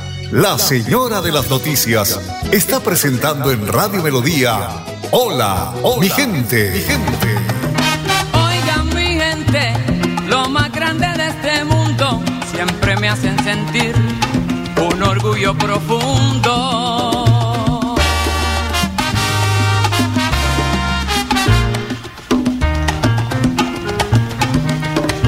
la 0.31 0.57
señora 0.57 1.21
de 1.21 1.31
las 1.31 1.49
noticias, 1.49 2.19
está 2.51 2.79
presentando 2.79 3.51
en 3.51 3.67
Radio 3.67 4.01
Melodía. 4.01 4.69
Hola, 5.11 5.73
mi 5.99 6.09
gente, 6.09 6.71
mi 6.71 6.79
gente. 6.79 7.27
Oigan 8.33 8.87
mi 8.95 9.19
gente, 9.19 9.73
lo 10.27 10.47
más 10.47 10.71
grande 10.71 11.07
de 11.17 11.29
este 11.29 11.65
mundo 11.65 12.21
siempre 12.53 12.95
me 12.97 13.09
hacen 13.09 13.37
sentir 13.43 13.93
un 14.77 15.03
orgullo 15.03 15.57
profundo. 15.57 16.91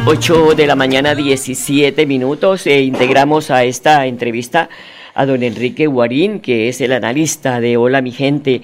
8 0.05 0.55
de 0.55 0.67
la 0.67 0.75
mañana, 0.75 1.15
17 1.15 2.05
minutos. 2.05 2.67
E 2.67 2.81
integramos 2.81 3.49
a 3.49 3.63
esta 3.63 4.05
entrevista 4.05 4.69
a 5.15 5.25
don 5.25 5.43
Enrique 5.43 5.87
Guarín, 5.87 6.39
que 6.39 6.69
es 6.69 6.81
el 6.81 6.91
analista 6.91 7.59
de 7.59 7.77
Hola 7.77 8.01
mi 8.01 8.11
gente. 8.11 8.61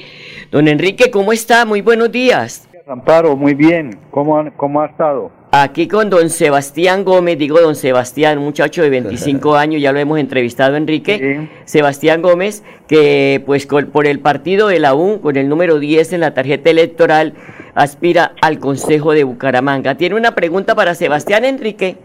Don 0.52 0.68
Enrique, 0.68 1.12
¿cómo 1.12 1.32
está? 1.32 1.66
Muy 1.66 1.82
buenos 1.82 2.12
días. 2.12 2.70
Amparo, 2.88 3.36
muy 3.36 3.54
bien. 3.54 4.00
¿Cómo, 4.10 4.44
cómo 4.58 4.82
ha 4.82 4.88
estado? 4.88 5.32
Aquí 5.52 5.88
con 5.88 6.10
don 6.10 6.30
Sebastián 6.30 7.04
Gómez, 7.04 7.38
digo 7.38 7.60
don 7.60 7.76
Sebastián, 7.76 8.38
un 8.40 8.46
muchacho 8.46 8.82
de 8.82 8.90
25 8.90 9.56
años, 9.58 9.82
ya 9.82 9.92
lo 9.92 10.00
hemos 10.00 10.20
entrevistado 10.20 10.76
Enrique, 10.76 11.48
Sebastián 11.66 12.22
Gómez, 12.22 12.64
que 12.88 13.42
pues 13.46 13.68
por 13.68 14.08
el 14.08 14.20
partido 14.20 14.68
de 14.68 14.80
la 14.80 14.96
U, 14.96 15.22
con 15.22 15.38
el 15.38 15.50
número 15.50 15.80
10 15.80 16.14
en 16.14 16.20
la 16.22 16.34
tarjeta 16.34 16.70
electoral, 16.70 17.34
aspira 17.76 18.34
al 18.42 18.60
Consejo 18.60 19.14
de 19.14 19.24
Bucaramanga. 19.24 19.96
¿Tiene 19.96 20.16
una 20.16 20.36
pregunta 20.36 20.76
para 20.76 20.96
Sebastián 20.96 21.46
Enrique? 21.46 21.96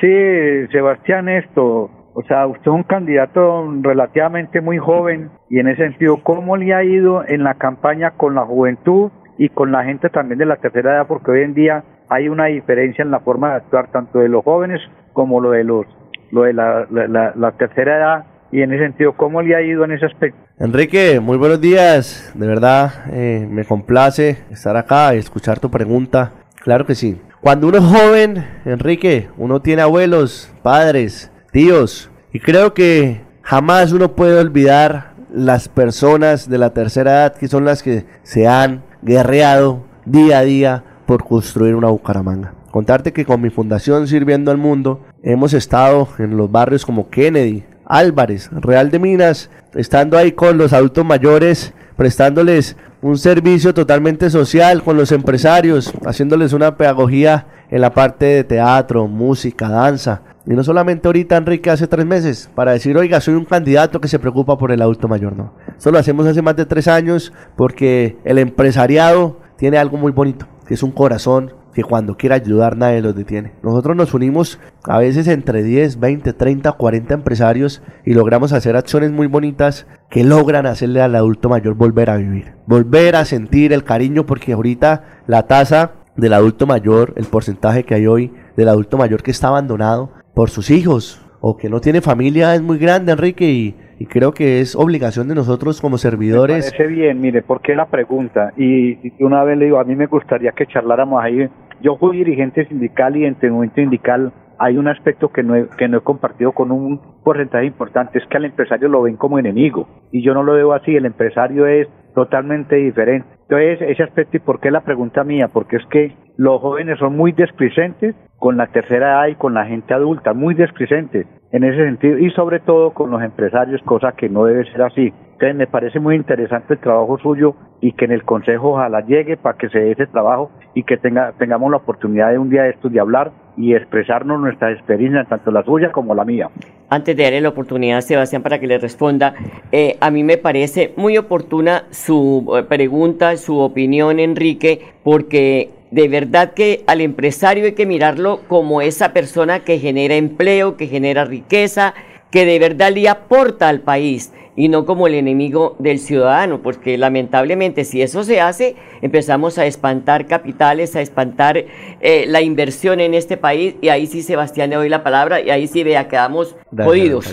Sí, 0.00 0.72
Sebastián, 0.72 1.28
esto, 1.28 1.90
o 2.18 2.22
sea, 2.24 2.48
usted 2.48 2.62
es 2.62 2.66
un 2.74 2.82
candidato 2.82 3.72
relativamente 3.80 4.60
muy 4.60 4.76
joven 4.78 5.30
y 5.48 5.60
en 5.60 5.68
ese 5.68 5.84
sentido, 5.84 6.16
¿cómo 6.24 6.56
le 6.56 6.74
ha 6.74 6.82
ido 6.82 7.22
en 7.24 7.44
la 7.44 7.54
campaña 7.54 8.10
con 8.16 8.34
la 8.34 8.44
juventud 8.44 9.12
y 9.38 9.50
con 9.50 9.70
la 9.70 9.84
gente 9.84 10.10
también 10.10 10.40
de 10.40 10.46
la 10.46 10.56
tercera 10.56 10.96
edad? 10.96 11.06
Porque 11.06 11.30
hoy 11.30 11.42
en 11.42 11.54
día 11.54 11.84
hay 12.08 12.28
una 12.28 12.46
diferencia 12.46 13.02
en 13.02 13.12
la 13.12 13.20
forma 13.20 13.50
de 13.50 13.56
actuar 13.58 13.92
tanto 13.92 14.18
de 14.18 14.28
los 14.28 14.42
jóvenes 14.42 14.80
como 15.12 15.40
lo 15.40 15.52
de 15.52 15.62
los 15.62 15.86
lo 16.32 16.42
de 16.42 16.54
la, 16.54 16.88
la, 16.90 17.52
tercera 17.52 17.96
edad 17.96 18.24
y 18.50 18.62
en 18.62 18.72
ese 18.72 18.82
sentido, 18.82 19.12
¿cómo 19.12 19.40
le 19.40 19.54
ha 19.54 19.62
ido 19.62 19.84
en 19.84 19.92
ese 19.92 20.06
aspecto? 20.06 20.40
Enrique, 20.58 21.20
muy 21.20 21.36
buenos 21.36 21.60
días. 21.60 22.32
De 22.34 22.48
verdad, 22.48 22.90
eh, 23.12 23.46
me 23.48 23.64
complace 23.64 24.38
estar 24.50 24.76
acá 24.76 25.14
y 25.14 25.18
escuchar 25.18 25.60
tu 25.60 25.70
pregunta. 25.70 26.32
Claro 26.64 26.84
que 26.84 26.96
sí. 26.96 27.22
Cuando 27.40 27.68
uno 27.68 27.78
es 27.78 27.84
joven, 27.84 28.44
Enrique, 28.64 29.28
uno 29.36 29.62
tiene 29.62 29.82
abuelos, 29.82 30.52
padres, 30.64 31.32
tíos, 31.52 32.07
y 32.32 32.40
creo 32.40 32.74
que 32.74 33.22
jamás 33.42 33.92
uno 33.92 34.14
puede 34.14 34.38
olvidar 34.38 35.14
las 35.32 35.68
personas 35.68 36.48
de 36.48 36.58
la 36.58 36.70
tercera 36.70 37.12
edad 37.12 37.36
que 37.36 37.48
son 37.48 37.64
las 37.64 37.82
que 37.82 38.06
se 38.22 38.46
han 38.46 38.82
guerreado 39.02 39.84
día 40.04 40.38
a 40.38 40.42
día 40.42 40.84
por 41.06 41.24
construir 41.24 41.74
una 41.74 41.88
Bucaramanga. 41.88 42.54
Contarte 42.70 43.12
que 43.12 43.24
con 43.24 43.40
mi 43.40 43.50
fundación 43.50 44.06
Sirviendo 44.06 44.50
al 44.50 44.58
Mundo 44.58 45.02
hemos 45.22 45.54
estado 45.54 46.08
en 46.18 46.36
los 46.36 46.50
barrios 46.50 46.84
como 46.84 47.08
Kennedy, 47.08 47.64
Álvarez, 47.86 48.50
Real 48.52 48.90
de 48.90 48.98
Minas, 48.98 49.50
estando 49.74 50.18
ahí 50.18 50.32
con 50.32 50.58
los 50.58 50.74
adultos 50.74 51.04
mayores, 51.04 51.72
prestándoles 51.96 52.76
un 53.00 53.16
servicio 53.16 53.72
totalmente 53.72 54.28
social 54.28 54.82
con 54.82 54.96
los 54.96 55.12
empresarios, 55.12 55.92
haciéndoles 56.04 56.52
una 56.52 56.76
pedagogía 56.76 57.46
en 57.70 57.80
la 57.80 57.94
parte 57.94 58.26
de 58.26 58.44
teatro, 58.44 59.06
música, 59.06 59.68
danza. 59.68 60.22
Y 60.48 60.54
no 60.54 60.64
solamente 60.64 61.06
ahorita, 61.06 61.36
Enrique, 61.36 61.70
hace 61.70 61.86
tres 61.86 62.06
meses, 62.06 62.50
para 62.54 62.72
decir, 62.72 62.96
oiga, 62.96 63.20
soy 63.20 63.34
un 63.34 63.44
candidato 63.44 64.00
que 64.00 64.08
se 64.08 64.18
preocupa 64.18 64.56
por 64.56 64.72
el 64.72 64.80
adulto 64.80 65.06
mayor, 65.06 65.36
no. 65.36 65.52
Eso 65.76 65.90
lo 65.90 65.98
hacemos 65.98 66.26
hace 66.26 66.40
más 66.40 66.56
de 66.56 66.64
tres 66.64 66.88
años 66.88 67.32
porque 67.56 68.16
el 68.24 68.38
empresariado 68.38 69.40
tiene 69.56 69.76
algo 69.76 69.98
muy 69.98 70.12
bonito 70.12 70.46
que 70.68 70.74
es 70.74 70.82
un 70.82 70.92
corazón 70.92 71.54
que 71.72 71.82
cuando 71.82 72.16
quiere 72.16 72.34
ayudar 72.34 72.76
nadie 72.76 73.00
los 73.00 73.16
detiene. 73.16 73.52
Nosotros 73.62 73.96
nos 73.96 74.12
unimos 74.12 74.60
a 74.84 74.98
veces 74.98 75.26
entre 75.28 75.62
10, 75.62 75.98
20, 75.98 76.32
30, 76.34 76.72
40 76.72 77.14
empresarios 77.14 77.82
y 78.04 78.12
logramos 78.12 78.52
hacer 78.52 78.76
acciones 78.76 79.10
muy 79.10 79.28
bonitas 79.28 79.86
que 80.10 80.24
logran 80.24 80.66
hacerle 80.66 81.00
al 81.00 81.14
adulto 81.14 81.48
mayor 81.48 81.74
volver 81.74 82.10
a 82.10 82.16
vivir, 82.16 82.52
volver 82.66 83.16
a 83.16 83.24
sentir 83.24 83.72
el 83.72 83.84
cariño 83.84 84.26
porque 84.26 84.52
ahorita 84.52 85.22
la 85.26 85.46
tasa 85.46 85.92
del 86.16 86.34
adulto 86.34 86.66
mayor, 86.66 87.14
el 87.16 87.24
porcentaje 87.24 87.84
que 87.84 87.94
hay 87.94 88.06
hoy 88.06 88.32
del 88.56 88.68
adulto 88.68 88.98
mayor 88.98 89.22
que 89.22 89.30
está 89.30 89.48
abandonado 89.48 90.10
por 90.38 90.50
sus 90.50 90.70
hijos 90.70 91.20
o 91.40 91.56
que 91.56 91.68
no 91.68 91.80
tiene 91.80 92.00
familia 92.00 92.54
es 92.54 92.62
muy 92.62 92.78
grande, 92.78 93.10
Enrique, 93.10 93.50
y 93.50 94.06
creo 94.06 94.30
que 94.30 94.60
es 94.60 94.76
obligación 94.76 95.26
de 95.26 95.34
nosotros 95.34 95.80
como 95.80 95.98
servidores. 95.98 96.64
Me 96.64 96.78
parece 96.78 96.94
bien, 96.94 97.20
mire, 97.20 97.42
¿por 97.42 97.60
qué 97.60 97.74
la 97.74 97.86
pregunta? 97.86 98.52
Y, 98.56 98.98
una 99.18 99.42
vez 99.42 99.58
le 99.58 99.64
digo, 99.64 99.80
a 99.80 99.84
mí 99.84 99.96
me 99.96 100.06
gustaría 100.06 100.52
que 100.52 100.66
charláramos 100.66 101.20
ahí. 101.20 101.48
Yo 101.82 101.96
fui 101.96 102.18
dirigente 102.18 102.68
sindical 102.68 103.16
y 103.16 103.24
en 103.24 103.36
el 103.40 103.50
momento 103.50 103.74
sindical 103.80 104.32
hay 104.60 104.76
un 104.76 104.86
aspecto 104.86 105.30
que 105.30 105.42
no, 105.42 105.56
he, 105.56 105.66
que 105.76 105.88
no 105.88 105.98
he 105.98 106.02
compartido 106.02 106.52
con 106.52 106.70
un 106.70 107.00
porcentaje 107.24 107.66
importante, 107.66 108.20
es 108.20 108.26
que 108.28 108.36
al 108.36 108.44
empresario 108.44 108.88
lo 108.88 109.02
ven 109.02 109.16
como 109.16 109.40
enemigo. 109.40 109.88
Y 110.12 110.22
yo 110.22 110.34
no 110.34 110.44
lo 110.44 110.52
veo 110.52 110.72
así, 110.72 110.94
el 110.94 111.06
empresario 111.06 111.66
es 111.66 111.88
totalmente 112.18 112.74
diferente. 112.74 113.28
Entonces, 113.42 113.80
ese 113.80 114.02
aspecto, 114.02 114.38
¿y 114.38 114.40
por 114.40 114.58
qué 114.58 114.72
la 114.72 114.80
pregunta 114.80 115.22
mía? 115.22 115.46
Porque 115.52 115.76
es 115.76 115.86
que 115.86 116.16
los 116.36 116.60
jóvenes 116.60 116.98
son 116.98 117.16
muy 117.16 117.30
desplicentes 117.30 118.16
con 118.38 118.56
la 118.56 118.66
tercera 118.66 119.10
edad 119.10 119.26
y 119.28 119.36
con 119.36 119.54
la 119.54 119.66
gente 119.66 119.94
adulta, 119.94 120.32
muy 120.32 120.54
desplicentes 120.54 121.28
en 121.52 121.62
ese 121.62 121.76
sentido 121.76 122.18
y 122.18 122.28
sobre 122.32 122.58
todo 122.58 122.90
con 122.90 123.12
los 123.12 123.22
empresarios, 123.22 123.80
cosa 123.82 124.12
que 124.16 124.28
no 124.28 124.46
debe 124.46 124.64
ser 124.64 124.82
así. 124.82 125.12
Entonces 125.38 125.56
me 125.56 125.68
parece 125.68 126.00
muy 126.00 126.16
interesante 126.16 126.74
el 126.74 126.80
trabajo 126.80 127.16
suyo 127.18 127.54
y 127.80 127.92
que 127.92 128.06
en 128.06 128.10
el 128.10 128.24
Consejo 128.24 128.70
ojalá 128.72 129.06
llegue 129.06 129.36
para 129.36 129.56
que 129.56 129.68
se 129.68 129.78
dé 129.78 129.92
ese 129.92 130.08
trabajo 130.08 130.50
y 130.74 130.82
que 130.82 130.96
tenga, 130.96 131.32
tengamos 131.38 131.70
la 131.70 131.76
oportunidad 131.76 132.32
de 132.32 132.38
un 132.38 132.50
día 132.50 132.64
de 132.64 132.70
esto 132.70 132.88
de 132.88 132.98
hablar 132.98 133.30
y 133.56 133.72
expresarnos 133.72 134.40
nuestras 134.40 134.76
experiencias, 134.76 135.28
tanto 135.28 135.52
la 135.52 135.62
suya 135.62 135.92
como 135.92 136.12
la 136.12 136.24
mía. 136.24 136.50
Antes 136.90 137.16
de 137.16 137.22
darle 137.22 137.40
la 137.40 137.50
oportunidad 137.50 137.98
a 137.98 138.02
Sebastián 138.02 138.42
para 138.42 138.58
que 138.58 138.66
le 138.66 138.78
responda, 138.78 139.34
eh, 139.70 139.96
a 140.00 140.10
mí 140.10 140.24
me 140.24 140.38
parece 140.38 140.92
muy 140.96 141.16
oportuna 141.16 141.84
su 141.90 142.52
eh, 142.58 142.64
pregunta, 142.64 143.36
su 143.36 143.60
opinión, 143.60 144.18
Enrique, 144.18 144.80
porque 145.04 145.70
de 145.92 146.08
verdad 146.08 146.52
que 146.52 146.82
al 146.88 147.00
empresario 147.00 147.66
hay 147.66 147.74
que 147.74 147.86
mirarlo 147.86 148.40
como 148.48 148.82
esa 148.82 149.12
persona 149.12 149.60
que 149.60 149.78
genera 149.78 150.16
empleo, 150.16 150.76
que 150.76 150.88
genera 150.88 151.24
riqueza, 151.24 151.94
que 152.32 152.44
de 152.44 152.58
verdad 152.58 152.90
le 152.92 153.08
aporta 153.08 153.68
al 153.68 153.80
país 153.80 154.32
y 154.58 154.66
no 154.68 154.84
como 154.84 155.06
el 155.06 155.14
enemigo 155.14 155.76
del 155.78 156.00
ciudadano, 156.00 156.60
porque 156.62 156.98
lamentablemente 156.98 157.84
si 157.84 158.02
eso 158.02 158.24
se 158.24 158.40
hace, 158.40 158.74
empezamos 159.02 159.56
a 159.56 159.66
espantar 159.66 160.26
capitales, 160.26 160.96
a 160.96 161.00
espantar 161.00 161.58
eh, 162.00 162.24
la 162.26 162.42
inversión 162.42 162.98
en 162.98 163.14
este 163.14 163.36
país 163.36 163.76
y 163.80 163.88
ahí 163.88 164.08
sí 164.08 164.20
Sebastián 164.20 164.70
le 164.70 164.76
doy 164.76 164.88
la 164.88 165.04
palabra 165.04 165.40
y 165.40 165.50
ahí 165.50 165.68
sí 165.68 165.84
vea, 165.84 166.08
quedamos 166.08 166.56
jodidos. 166.76 167.32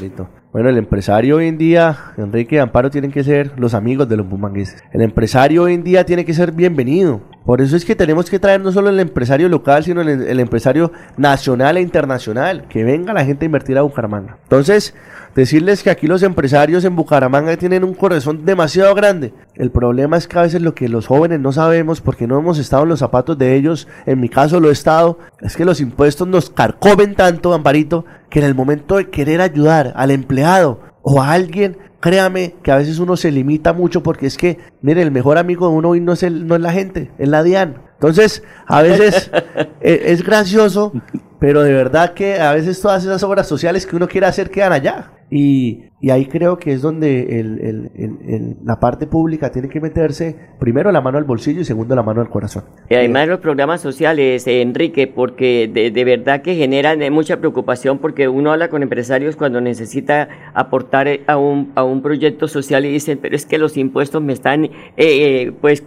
Bueno, 0.56 0.70
el 0.70 0.78
empresario 0.78 1.36
hoy 1.36 1.48
en 1.48 1.58
día, 1.58 2.14
Enrique 2.16 2.56
y 2.56 2.60
Amparo, 2.60 2.90
tienen 2.90 3.12
que 3.12 3.26
ser 3.26 3.52
los 3.58 3.74
amigos 3.74 4.08
de 4.08 4.16
los 4.16 4.30
bumangueses. 4.30 4.82
El 4.94 5.02
empresario 5.02 5.64
hoy 5.64 5.74
en 5.74 5.84
día 5.84 6.06
tiene 6.06 6.24
que 6.24 6.34
ser 6.34 6.54
bienvenido. 6.54 7.22
Por 7.46 7.60
eso 7.60 7.76
es 7.76 7.84
que 7.84 7.94
tenemos 7.94 8.30
que 8.30 8.40
traer 8.40 8.62
no 8.62 8.72
solo 8.72 8.90
el 8.90 9.00
empresario 9.02 9.50
local, 9.50 9.84
sino 9.84 10.00
el, 10.00 10.40
empresario 10.40 10.94
nacional 11.18 11.76
e 11.76 11.82
internacional. 11.82 12.70
Que 12.70 12.86
venga 12.86 13.14
la 13.14 13.26
gente 13.26 13.44
a 13.44 13.48
invertir 13.48 13.78
a 13.78 13.82
Bucaramanga. 13.82 14.38
Entonces, 14.44 14.96
decirles 15.36 15.84
que 15.84 15.90
aquí 15.90 16.08
los 16.08 16.24
empresarios 16.24 16.86
en 16.86 16.96
Bucaramanga 16.96 17.58
tienen 17.58 17.84
un 17.84 17.94
corazón 17.94 18.46
demasiado 18.46 18.96
grande. 18.96 19.34
El 19.56 19.70
problema 19.70 20.18
es 20.18 20.28
que 20.28 20.40
a 20.40 20.44
veces 20.44 20.62
lo 20.62 20.74
que 20.74 20.90
los 20.90 21.08
jóvenes 21.08 21.40
no 21.40 21.52
sabemos, 21.52 22.02
porque 22.02 22.26
no 22.26 22.40
hemos 22.40 22.58
estado 22.58 22.84
en 22.84 22.90
los 22.90 23.00
zapatos 23.00 23.38
de 23.38 23.56
ellos, 23.56 23.88
en 24.06 24.20
mi 24.20 24.30
caso 24.30 24.60
lo 24.60 24.70
he 24.70 24.74
estado, 24.74 25.20
es 25.42 25.56
que 25.56 25.66
los 25.66 25.82
impuestos 25.82 26.28
nos 26.28 26.50
carcomen 26.50 27.16
tanto, 27.16 27.54
Amparito, 27.54 28.06
que 28.30 28.40
en 28.40 28.46
el 28.46 28.56
momento 28.56 28.98
de 28.98 29.10
querer 29.10 29.42
ayudar 29.42 29.94
al 29.96 30.12
empleado 30.12 30.80
o 31.02 31.22
a 31.22 31.34
alguien, 31.34 31.78
créame 32.00 32.56
que 32.64 32.72
a 32.72 32.78
veces 32.78 33.00
uno 33.00 33.18
se 33.18 33.32
limita 33.32 33.74
mucho 33.74 34.04
porque 34.04 34.28
es 34.28 34.38
que, 34.38 34.60
mire, 34.82 35.02
el 35.02 35.12
mejor 35.12 35.38
amigo 35.38 35.68
de 35.68 35.74
uno 35.74 35.90
hoy 35.90 36.02
no 36.02 36.14
es, 36.14 36.24
el, 36.24 36.48
no 36.48 36.56
es 36.56 36.62
la 36.62 36.72
gente, 36.72 37.12
es 37.18 37.28
la 37.28 37.44
DIAN. 37.44 37.82
Entonces, 37.94 38.44
a 38.68 38.82
veces 38.82 39.32
e, 39.82 40.02
es, 40.06 40.24
gracioso, 40.24 40.94
pero 41.40 41.64
de 41.64 41.74
verdad 41.74 42.14
que 42.14 42.40
a 42.40 42.54
veces 42.54 42.80
todas 42.80 43.04
esas 43.04 43.24
obras 43.24 43.48
sociales 43.48 43.86
que 43.86 43.96
uno 43.96 44.08
quiere 44.08 44.28
hacer 44.28 44.52
quedan 44.52 44.74
allá. 44.74 45.12
Y, 45.30 45.86
y 46.02 46.12
ahí 46.12 46.28
creo 46.28 46.60
que 46.60 46.72
es 46.72 46.84
donde 46.84 47.40
el, 47.40 48.58
la 48.64 48.80
parte 48.80 49.08
pública 49.08 49.52
tiene 49.52 49.70
que 49.70 49.82
meterse 49.82 50.36
primero 50.60 50.92
la 50.92 51.02
mano 51.02 51.18
al 51.18 51.24
bolsillo 51.24 51.62
y 51.62 51.66
segundo 51.66 51.96
la 51.96 52.04
mano 52.04 52.22
al 52.22 52.30
corazón. 52.30 52.64
Y 52.90 52.96
además 52.96 53.28
los 53.28 53.40
programas 53.40 53.82
sociales, 53.82 54.46
eh, 54.46 54.62
Enrique, 54.62 55.08
porque 55.08 55.68
de, 55.72 55.90
de, 55.90 56.04
verdad 56.04 56.44
que 56.44 56.56
generan 56.56 57.02
eh, 57.02 57.10
mucha 57.10 57.38
preocupación 57.38 57.98
porque 57.98 58.28
uno 58.28 58.52
habla 58.52 58.70
con 58.70 58.84
empresarios 58.84 59.36
cuando 59.36 59.62
necesita 59.62 60.30
aportar 60.54 61.08
eh, 61.08 61.22
a 61.26 61.38
un, 61.38 61.72
a 61.74 61.84
un 61.84 62.04
proyecto 62.04 62.48
social 62.48 62.86
y 62.86 62.92
dicen, 62.92 63.18
pero 63.20 63.36
es 63.36 63.48
que 63.48 63.58
los 63.58 63.76
impuestos 63.76 64.22
me 64.22 64.34
están 64.34 64.70
eh, 64.98 65.54
pues 65.60 65.84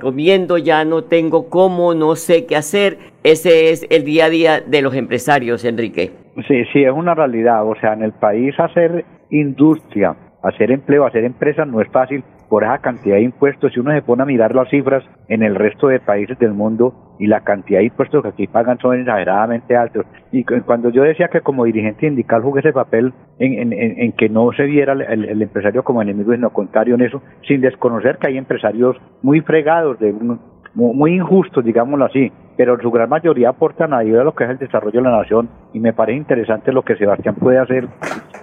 comiendo, 0.00 0.58
ya 0.58 0.84
no 0.84 1.04
tengo 1.04 1.48
cómo, 1.48 1.94
no 1.94 2.14
sé 2.14 2.44
qué 2.44 2.56
hacer. 2.56 2.98
Ese 3.22 3.70
es 3.70 3.86
el 3.88 4.04
día 4.04 4.26
a 4.26 4.30
día 4.30 4.60
de 4.60 4.82
los 4.82 4.94
empresarios, 4.94 5.64
Enrique. 5.64 6.25
Sí, 6.46 6.64
sí, 6.72 6.84
es 6.84 6.92
una 6.92 7.14
realidad. 7.14 7.66
O 7.66 7.74
sea, 7.76 7.94
en 7.94 8.02
el 8.02 8.12
país 8.12 8.54
hacer 8.58 9.04
industria, 9.30 10.14
hacer 10.42 10.70
empleo, 10.70 11.06
hacer 11.06 11.24
empresas 11.24 11.66
no 11.66 11.80
es 11.80 11.88
fácil 11.90 12.22
por 12.48 12.62
esa 12.62 12.78
cantidad 12.78 13.16
de 13.16 13.22
impuestos. 13.22 13.72
Si 13.72 13.80
uno 13.80 13.92
se 13.92 14.02
pone 14.02 14.22
a 14.22 14.26
mirar 14.26 14.54
las 14.54 14.68
cifras 14.68 15.02
en 15.28 15.42
el 15.42 15.54
resto 15.54 15.88
de 15.88 15.98
países 15.98 16.38
del 16.38 16.52
mundo 16.52 17.16
y 17.18 17.26
la 17.26 17.40
cantidad 17.40 17.80
de 17.80 17.86
impuestos 17.86 18.22
que 18.22 18.28
aquí 18.28 18.46
pagan 18.46 18.78
son 18.78 19.00
exageradamente 19.00 19.76
altos. 19.76 20.04
Y 20.30 20.44
cuando 20.44 20.90
yo 20.90 21.02
decía 21.02 21.28
que 21.28 21.40
como 21.40 21.64
dirigente 21.64 22.06
sindical 22.06 22.42
jugué 22.42 22.60
ese 22.60 22.72
papel 22.72 23.12
en, 23.38 23.72
en, 23.72 24.12
que 24.12 24.28
no 24.28 24.52
se 24.52 24.64
viera 24.64 24.92
el, 24.92 25.24
el, 25.24 25.42
empresario 25.42 25.82
como 25.82 26.02
enemigo, 26.02 26.32
sino 26.32 26.50
contrario 26.50 26.94
en 26.94 27.02
eso, 27.02 27.22
sin 27.48 27.62
desconocer 27.62 28.18
que 28.18 28.28
hay 28.28 28.36
empresarios 28.36 28.96
muy 29.22 29.40
fregados, 29.40 29.98
de 29.98 30.14
muy 30.76 31.14
injustos, 31.14 31.64
digámoslo 31.64 32.04
así, 32.04 32.30
pero 32.56 32.74
en 32.74 32.82
su 32.82 32.90
gran 32.90 33.08
mayoría 33.08 33.48
aportan 33.48 33.94
ayuda 33.94 34.20
a 34.20 34.24
lo 34.24 34.34
que 34.34 34.44
es 34.44 34.50
el 34.50 34.58
desarrollo 34.58 35.00
de 35.00 35.08
la 35.08 35.18
nación 35.18 35.48
y 35.72 35.80
me 35.80 35.94
parece 35.94 36.18
interesante 36.18 36.70
lo 36.70 36.82
que 36.82 36.96
Sebastián 36.96 37.34
puede 37.36 37.58
hacer 37.58 37.88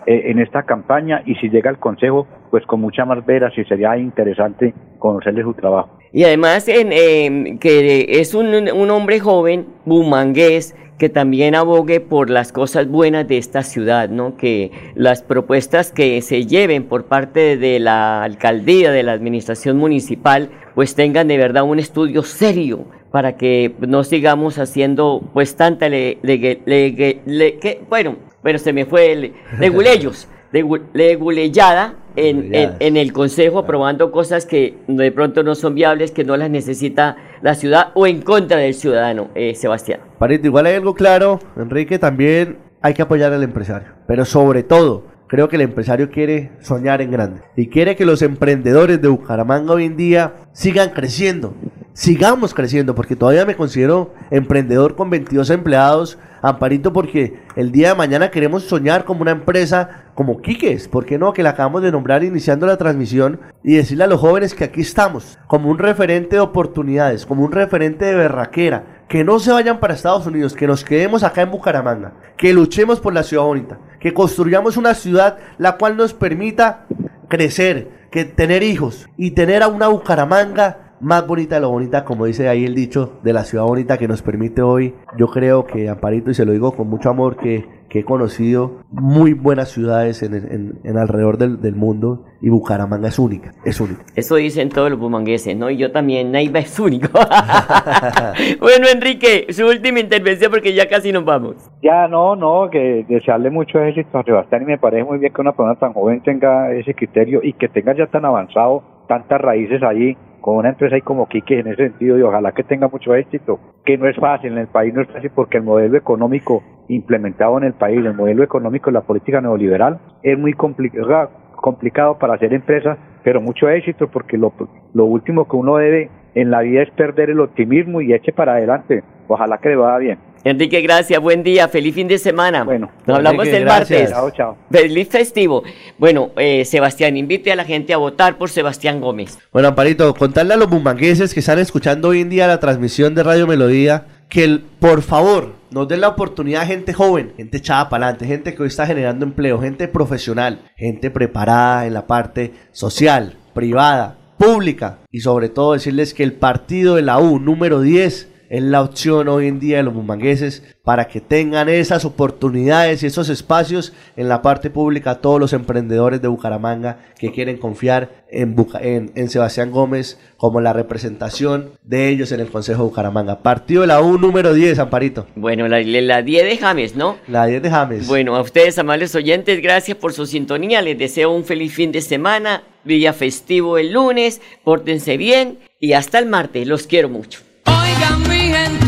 eh, 0.07 0.23
en 0.25 0.39
esta 0.39 0.63
campaña 0.63 1.21
y 1.25 1.35
si 1.35 1.49
llega 1.49 1.69
al 1.69 1.77
Consejo, 1.77 2.27
pues 2.49 2.65
con 2.65 2.81
mucha 2.81 3.05
más 3.05 3.23
veras 3.25 3.53
y 3.55 3.63
sería 3.65 3.95
interesante 3.97 4.73
conocerle 4.97 5.43
su 5.43 5.53
trabajo. 5.53 5.99
Y 6.11 6.23
además 6.23 6.67
en, 6.67 6.91
eh, 6.91 7.57
que 7.59 8.19
es 8.19 8.33
un, 8.33 8.47
un 8.47 8.89
hombre 8.89 9.19
joven, 9.19 9.67
bumangués, 9.85 10.75
que 11.03 11.09
también 11.09 11.53
abogue 11.53 11.99
por 11.99 12.29
las 12.29 12.53
cosas 12.53 12.87
buenas 12.87 13.27
de 13.27 13.37
esta 13.37 13.61
ciudad, 13.63 14.07
¿no? 14.07 14.37
Que 14.37 14.71
las 14.95 15.21
propuestas 15.21 15.91
que 15.91 16.21
se 16.21 16.45
lleven 16.45 16.85
por 16.85 17.07
parte 17.07 17.57
de 17.57 17.81
la 17.81 18.23
alcaldía, 18.23 18.89
de 18.89 19.03
la 19.03 19.11
administración 19.11 19.75
municipal, 19.75 20.49
pues 20.75 20.95
tengan 20.95 21.27
de 21.27 21.35
verdad 21.35 21.63
un 21.63 21.77
estudio 21.77 22.23
serio 22.23 22.85
para 23.11 23.35
que 23.35 23.75
no 23.85 24.05
sigamos 24.05 24.57
haciendo 24.59 25.21
pues 25.33 25.57
tanta 25.57 25.89
le, 25.89 26.19
que, 26.21 27.81
bueno, 27.89 28.15
pero 28.41 28.57
se 28.57 28.71
me 28.71 28.85
fue 28.85 29.11
el 29.11 29.33
leguleyos, 29.59 30.29
leguleyada 30.53 31.95
en, 32.15 32.53
en, 32.53 32.73
en, 32.79 32.97
el 32.97 33.13
consejo 33.13 33.59
aprobando 33.59 34.11
cosas 34.11 34.45
que 34.45 34.77
de 34.87 35.11
pronto 35.11 35.43
no 35.43 35.55
son 35.55 35.75
viables, 35.75 36.11
que 36.11 36.23
no 36.23 36.37
las 36.37 36.49
necesita 36.49 37.17
la 37.41 37.55
ciudad 37.55 37.91
o 37.93 38.07
en 38.07 38.21
contra 38.21 38.57
del 38.57 38.73
ciudadano, 38.73 39.29
eh, 39.35 39.55
Sebastián. 39.55 39.99
Parito, 40.19 40.47
igual 40.47 40.65
hay 40.65 40.75
algo 40.75 40.93
claro, 40.93 41.39
Enrique, 41.57 41.99
también 41.99 42.57
hay 42.81 42.93
que 42.93 43.01
apoyar 43.01 43.33
al 43.33 43.43
empresario, 43.43 43.89
pero 44.07 44.25
sobre 44.25 44.63
todo 44.63 45.05
creo 45.27 45.49
que 45.49 45.55
el 45.55 45.63
empresario 45.63 46.11
quiere 46.11 46.51
soñar 46.61 47.01
en 47.01 47.11
grande 47.11 47.41
y 47.55 47.67
quiere 47.67 47.95
que 47.95 48.05
los 48.05 48.21
emprendedores 48.21 49.01
de 49.01 49.07
Bucaramanga 49.07 49.73
hoy 49.73 49.85
en 49.85 49.97
día 49.97 50.35
sigan 50.51 50.89
creciendo 50.89 51.55
sigamos 51.93 52.53
creciendo, 52.53 52.95
porque 52.95 53.15
todavía 53.15 53.45
me 53.45 53.55
considero 53.55 54.13
emprendedor 54.31 54.95
con 54.95 55.09
22 55.09 55.49
empleados, 55.51 56.17
Amparito, 56.41 56.91
porque 56.91 57.39
el 57.55 57.71
día 57.71 57.89
de 57.89 57.95
mañana 57.95 58.29
queremos 58.29 58.63
soñar 58.63 59.05
como 59.05 59.21
una 59.21 59.31
empresa 59.31 60.03
como 60.13 60.41
Quiques, 60.41 60.89
¿por 60.89 61.05
qué 61.05 61.17
no? 61.17 61.31
Que 61.31 61.41
la 61.41 61.51
acabamos 61.51 61.81
de 61.81 61.91
nombrar 61.91 62.21
iniciando 62.21 62.67
la 62.67 62.75
transmisión 62.75 63.39
y 63.63 63.75
decirle 63.75 64.03
a 64.03 64.07
los 64.07 64.19
jóvenes 64.19 64.53
que 64.53 64.65
aquí 64.65 64.81
estamos, 64.81 65.39
como 65.47 65.69
un 65.69 65.79
referente 65.79 66.35
de 66.35 66.41
oportunidades, 66.41 67.25
como 67.25 67.45
un 67.45 67.53
referente 67.53 68.03
de 68.03 68.15
berraquera, 68.15 69.05
que 69.07 69.23
no 69.23 69.39
se 69.39 69.53
vayan 69.53 69.79
para 69.79 69.93
Estados 69.93 70.27
Unidos, 70.27 70.53
que 70.53 70.67
nos 70.67 70.83
quedemos 70.83 71.23
acá 71.23 71.43
en 71.43 71.51
Bucaramanga, 71.51 72.13
que 72.35 72.51
luchemos 72.51 72.99
por 72.99 73.13
la 73.13 73.23
ciudad 73.23 73.43
bonita, 73.43 73.79
que 74.01 74.13
construyamos 74.13 74.75
una 74.75 74.95
ciudad 74.95 75.37
la 75.57 75.77
cual 75.77 75.95
nos 75.95 76.13
permita 76.13 76.87
crecer, 77.29 77.89
que 78.11 78.25
tener 78.25 78.63
hijos 78.63 79.07
y 79.15 79.31
tener 79.31 79.63
a 79.63 79.69
una 79.69 79.87
Bucaramanga 79.87 80.82
más 81.03 81.27
bonita 81.27 81.55
de 81.55 81.61
lo 81.61 81.69
bonita, 81.69 82.05
como 82.05 82.25
dice 82.25 82.47
ahí 82.47 82.63
el 82.63 82.75
dicho, 82.75 83.19
de 83.23 83.33
la 83.33 83.43
ciudad 83.43 83.65
bonita 83.65 83.97
que 83.97 84.07
nos 84.07 84.21
permite 84.21 84.61
hoy. 84.61 84.95
Yo 85.17 85.27
creo 85.27 85.65
que, 85.65 85.89
Amparito, 85.89 86.31
y 86.31 86.33
se 86.33 86.45
lo 86.45 86.53
digo 86.53 86.71
con 86.71 86.89
mucho 86.89 87.09
amor, 87.09 87.35
que, 87.35 87.65
que 87.89 87.99
he 87.99 88.03
conocido 88.05 88.79
muy 88.89 89.33
buenas 89.33 89.69
ciudades 89.69 90.23
en, 90.23 90.33
en, 90.33 90.79
en 90.83 90.97
alrededor 90.97 91.37
del, 91.37 91.61
del, 91.61 91.75
mundo 91.75 92.23
y 92.41 92.49
Bucaramanga 92.49 93.09
es 93.09 93.19
única, 93.19 93.51
es 93.65 93.79
única. 93.81 94.03
Eso 94.15 94.35
dicen 94.35 94.69
todos 94.69 94.89
los 94.89 94.97
bumangueses, 94.97 95.57
¿no? 95.57 95.69
Y 95.69 95.77
yo 95.77 95.91
también, 95.91 96.31
Naiva 96.31 96.59
es 96.59 96.79
único. 96.79 97.09
bueno, 98.59 98.87
Enrique, 98.91 99.47
su 99.49 99.67
última 99.67 99.99
intervención 99.99 100.51
porque 100.51 100.73
ya 100.73 100.87
casi 100.87 101.11
nos 101.11 101.25
vamos. 101.25 101.69
Ya, 101.81 102.07
no, 102.07 102.35
no, 102.35 102.69
que 102.71 103.05
desearle 103.09 103.49
mucho 103.49 103.79
éxito 103.79 104.17
a 104.17 104.23
Sebastián 104.23 104.63
y 104.63 104.65
me 104.65 104.77
parece 104.77 105.03
muy 105.03 105.19
bien 105.19 105.33
que 105.33 105.41
una 105.41 105.51
persona 105.51 105.75
tan 105.75 105.93
joven 105.93 106.23
tenga 106.23 106.71
ese 106.73 106.93
criterio 106.93 107.41
y 107.43 107.53
que 107.53 107.67
tenga 107.67 107.93
ya 107.95 108.07
tan 108.07 108.23
avanzado 108.23 108.83
tantas 109.07 109.41
raíces 109.41 109.83
allí 109.83 110.17
con 110.43 110.57
una 110.57 110.67
empresa 110.67 110.95
ahí 110.95 111.01
como 111.01 111.25
Kike 111.25 111.59
en 111.59 111.67
ese 111.67 111.87
sentido 111.87 112.17
y 112.17 112.21
ojalá 112.21 112.51
que 112.51 112.65
tenga 112.65 112.89
mucho 112.89 113.15
éxito, 113.15 113.61
que 113.85 113.97
no 113.97 114.09
es 114.09 114.17
fácil, 114.17 114.51
en 114.51 114.57
el 114.57 114.67
país 114.67 114.93
no 114.93 115.01
es 115.01 115.07
fácil 115.07 115.31
porque 115.33 115.55
el 115.55 115.63
modelo 115.63 115.97
económico 115.97 116.61
implementado 116.89 117.57
en 117.59 117.63
el 117.63 117.71
país, 117.71 117.99
el 117.99 118.13
modelo 118.13 118.43
económico 118.43 118.89
de 118.89 118.95
la 118.95 119.03
política 119.03 119.39
neoliberal 119.39 120.01
es 120.21 120.37
muy 120.37 120.51
complicado, 120.51 121.31
complicado 121.55 122.19
para 122.19 122.33
hacer 122.33 122.53
empresas, 122.53 122.97
pero 123.23 123.39
mucho 123.39 123.69
éxito 123.69 124.09
porque 124.09 124.37
lo, 124.37 124.51
lo 124.93 125.05
último 125.05 125.47
que 125.47 125.55
uno 125.55 125.77
debe 125.77 126.09
en 126.35 126.51
la 126.51 126.59
vida 126.59 126.81
es 126.81 126.91
perder 126.91 127.29
el 127.29 127.39
optimismo 127.39 128.01
y 128.01 128.11
eche 128.11 128.33
para 128.33 128.55
adelante, 128.55 129.01
ojalá 129.29 129.59
que 129.59 129.69
le 129.69 129.77
vaya 129.77 129.97
bien. 129.97 130.32
Enrique, 130.45 130.81
gracias, 130.81 131.21
buen 131.21 131.41
día, 131.41 131.69
feliz 131.69 131.95
fin 131.95 132.07
de 132.09 132.17
semana. 132.17 132.65
Bueno, 132.65 132.91
nos 133.05 133.17
hablamos 133.17 133.45
Enrique, 133.45 133.57
el 133.57 133.63
gracias. 133.63 133.89
martes. 133.89 134.09
Chao, 134.11 134.31
chao. 134.31 134.57
Feliz 134.69 135.07
festivo. 135.07 135.63
Bueno, 135.97 136.31
eh, 136.35 136.65
Sebastián, 136.65 137.15
invite 137.15 137.53
a 137.53 137.55
la 137.55 137.63
gente 137.63 137.93
a 137.93 137.97
votar 137.97 138.37
por 138.37 138.49
Sebastián 138.49 138.99
Gómez. 138.99 139.39
Bueno, 139.53 139.69
Amparito, 139.69 140.13
contarle 140.13 140.55
a 140.55 140.57
los 140.57 140.69
bumangueses 140.69 141.33
que 141.33 141.39
están 141.39 141.59
escuchando 141.59 142.09
hoy 142.09 142.19
en 142.19 142.29
día 142.29 142.45
la 142.47 142.59
transmisión 142.59 143.15
de 143.15 143.23
Radio 143.23 143.47
Melodía 143.47 144.05
que 144.27 144.43
el, 144.43 144.61
por 144.79 145.01
favor 145.01 145.53
nos 145.71 145.87
den 145.87 146.01
la 146.01 146.09
oportunidad 146.09 146.63
a 146.63 146.65
gente 146.65 146.91
joven, 146.91 147.33
gente 147.37 147.57
echada 147.57 147.87
para 147.87 148.07
adelante, 148.07 148.25
gente 148.25 148.53
que 148.53 148.63
hoy 148.63 148.67
está 148.67 148.85
generando 148.85 149.25
empleo, 149.25 149.61
gente 149.61 149.87
profesional, 149.87 150.59
gente 150.75 151.09
preparada 151.09 151.85
en 151.85 151.93
la 151.93 152.05
parte 152.05 152.51
social, 152.71 153.37
privada, 153.53 154.17
pública 154.37 154.99
y 155.09 155.21
sobre 155.21 155.49
todo 155.49 155.73
decirles 155.73 156.13
que 156.13 156.23
el 156.23 156.33
partido 156.33 156.95
de 156.95 157.03
la 157.03 157.19
U 157.19 157.39
número 157.39 157.79
10 157.79 158.32
es 158.49 158.63
la 158.63 158.81
opción 158.81 159.27
hoy 159.27 159.47
en 159.47 159.59
día 159.59 159.77
de 159.77 159.83
los 159.83 159.93
bumangueses 159.93 160.63
para 160.83 161.07
que 161.07 161.21
tengan 161.21 161.69
esas 161.69 162.05
oportunidades 162.05 163.03
y 163.03 163.07
esos 163.07 163.29
espacios 163.29 163.93
en 164.15 164.29
la 164.29 164.41
parte 164.41 164.69
pública 164.69 165.21
todos 165.21 165.39
los 165.39 165.53
emprendedores 165.53 166.21
de 166.21 166.27
Bucaramanga 166.27 166.99
que 167.17 167.31
quieren 167.31 167.57
confiar 167.57 168.25
en, 168.29 168.55
Buca 168.55 168.79
en, 168.81 169.11
en, 169.15 169.29
Sebastián 169.29 169.71
Gómez 169.71 170.19
como 170.37 170.59
la 170.59 170.73
representación 170.73 171.71
de 171.83 172.09
ellos 172.09 172.31
en 172.31 172.41
el 172.41 172.47
Consejo 172.47 172.83
de 172.83 172.89
Bucaramanga. 172.89 173.39
Partido 173.41 173.81
de 173.81 173.87
la 173.87 174.01
U 174.01 174.17
número 174.17 174.53
10, 174.53 174.79
Amparito. 174.79 175.27
Bueno, 175.35 175.67
la, 175.67 175.81
la 175.81 176.21
10 176.21 176.43
de 176.43 176.57
James, 176.57 176.95
¿no? 176.95 177.17
La 177.27 177.45
10 177.45 177.61
de 177.61 177.69
James. 177.69 178.07
Bueno, 178.07 178.35
a 178.35 178.41
ustedes, 178.41 178.77
amables 178.77 179.15
oyentes, 179.15 179.61
gracias 179.61 179.97
por 179.97 180.13
su 180.13 180.25
sintonía. 180.25 180.81
Les 180.81 180.97
deseo 180.97 181.31
un 181.31 181.45
feliz 181.45 181.73
fin 181.73 181.91
de 181.91 182.01
semana, 182.01 182.63
día 182.83 183.13
festivo 183.13 183.77
el 183.77 183.93
lunes, 183.93 184.41
pórtense 184.63 185.17
bien 185.17 185.59
y 185.79 185.93
hasta 185.93 186.19
el 186.19 186.25
martes. 186.25 186.67
Los 186.67 186.87
quiero 186.87 187.09
mucho. 187.09 187.41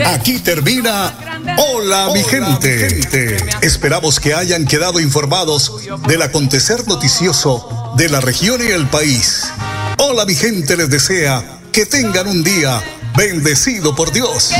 Aquí 0.05 0.39
termina 0.39 1.13
Hola 1.57 2.09
mi 2.13 2.23
gente. 2.23 3.37
Esperamos 3.61 4.19
que 4.19 4.33
hayan 4.33 4.65
quedado 4.65 4.99
informados 4.99 5.71
del 6.07 6.21
acontecer 6.21 6.87
noticioso 6.87 7.93
de 7.95 8.09
la 8.09 8.19
región 8.19 8.61
y 8.67 8.71
el 8.71 8.87
país. 8.87 9.45
Hola 9.97 10.25
mi 10.25 10.35
gente 10.35 10.75
les 10.75 10.89
desea 10.89 11.59
que 11.71 11.85
tengan 11.85 12.27
un 12.27 12.43
día 12.43 12.81
bendecido 13.15 13.95
por 13.95 14.11
Dios. 14.11 14.51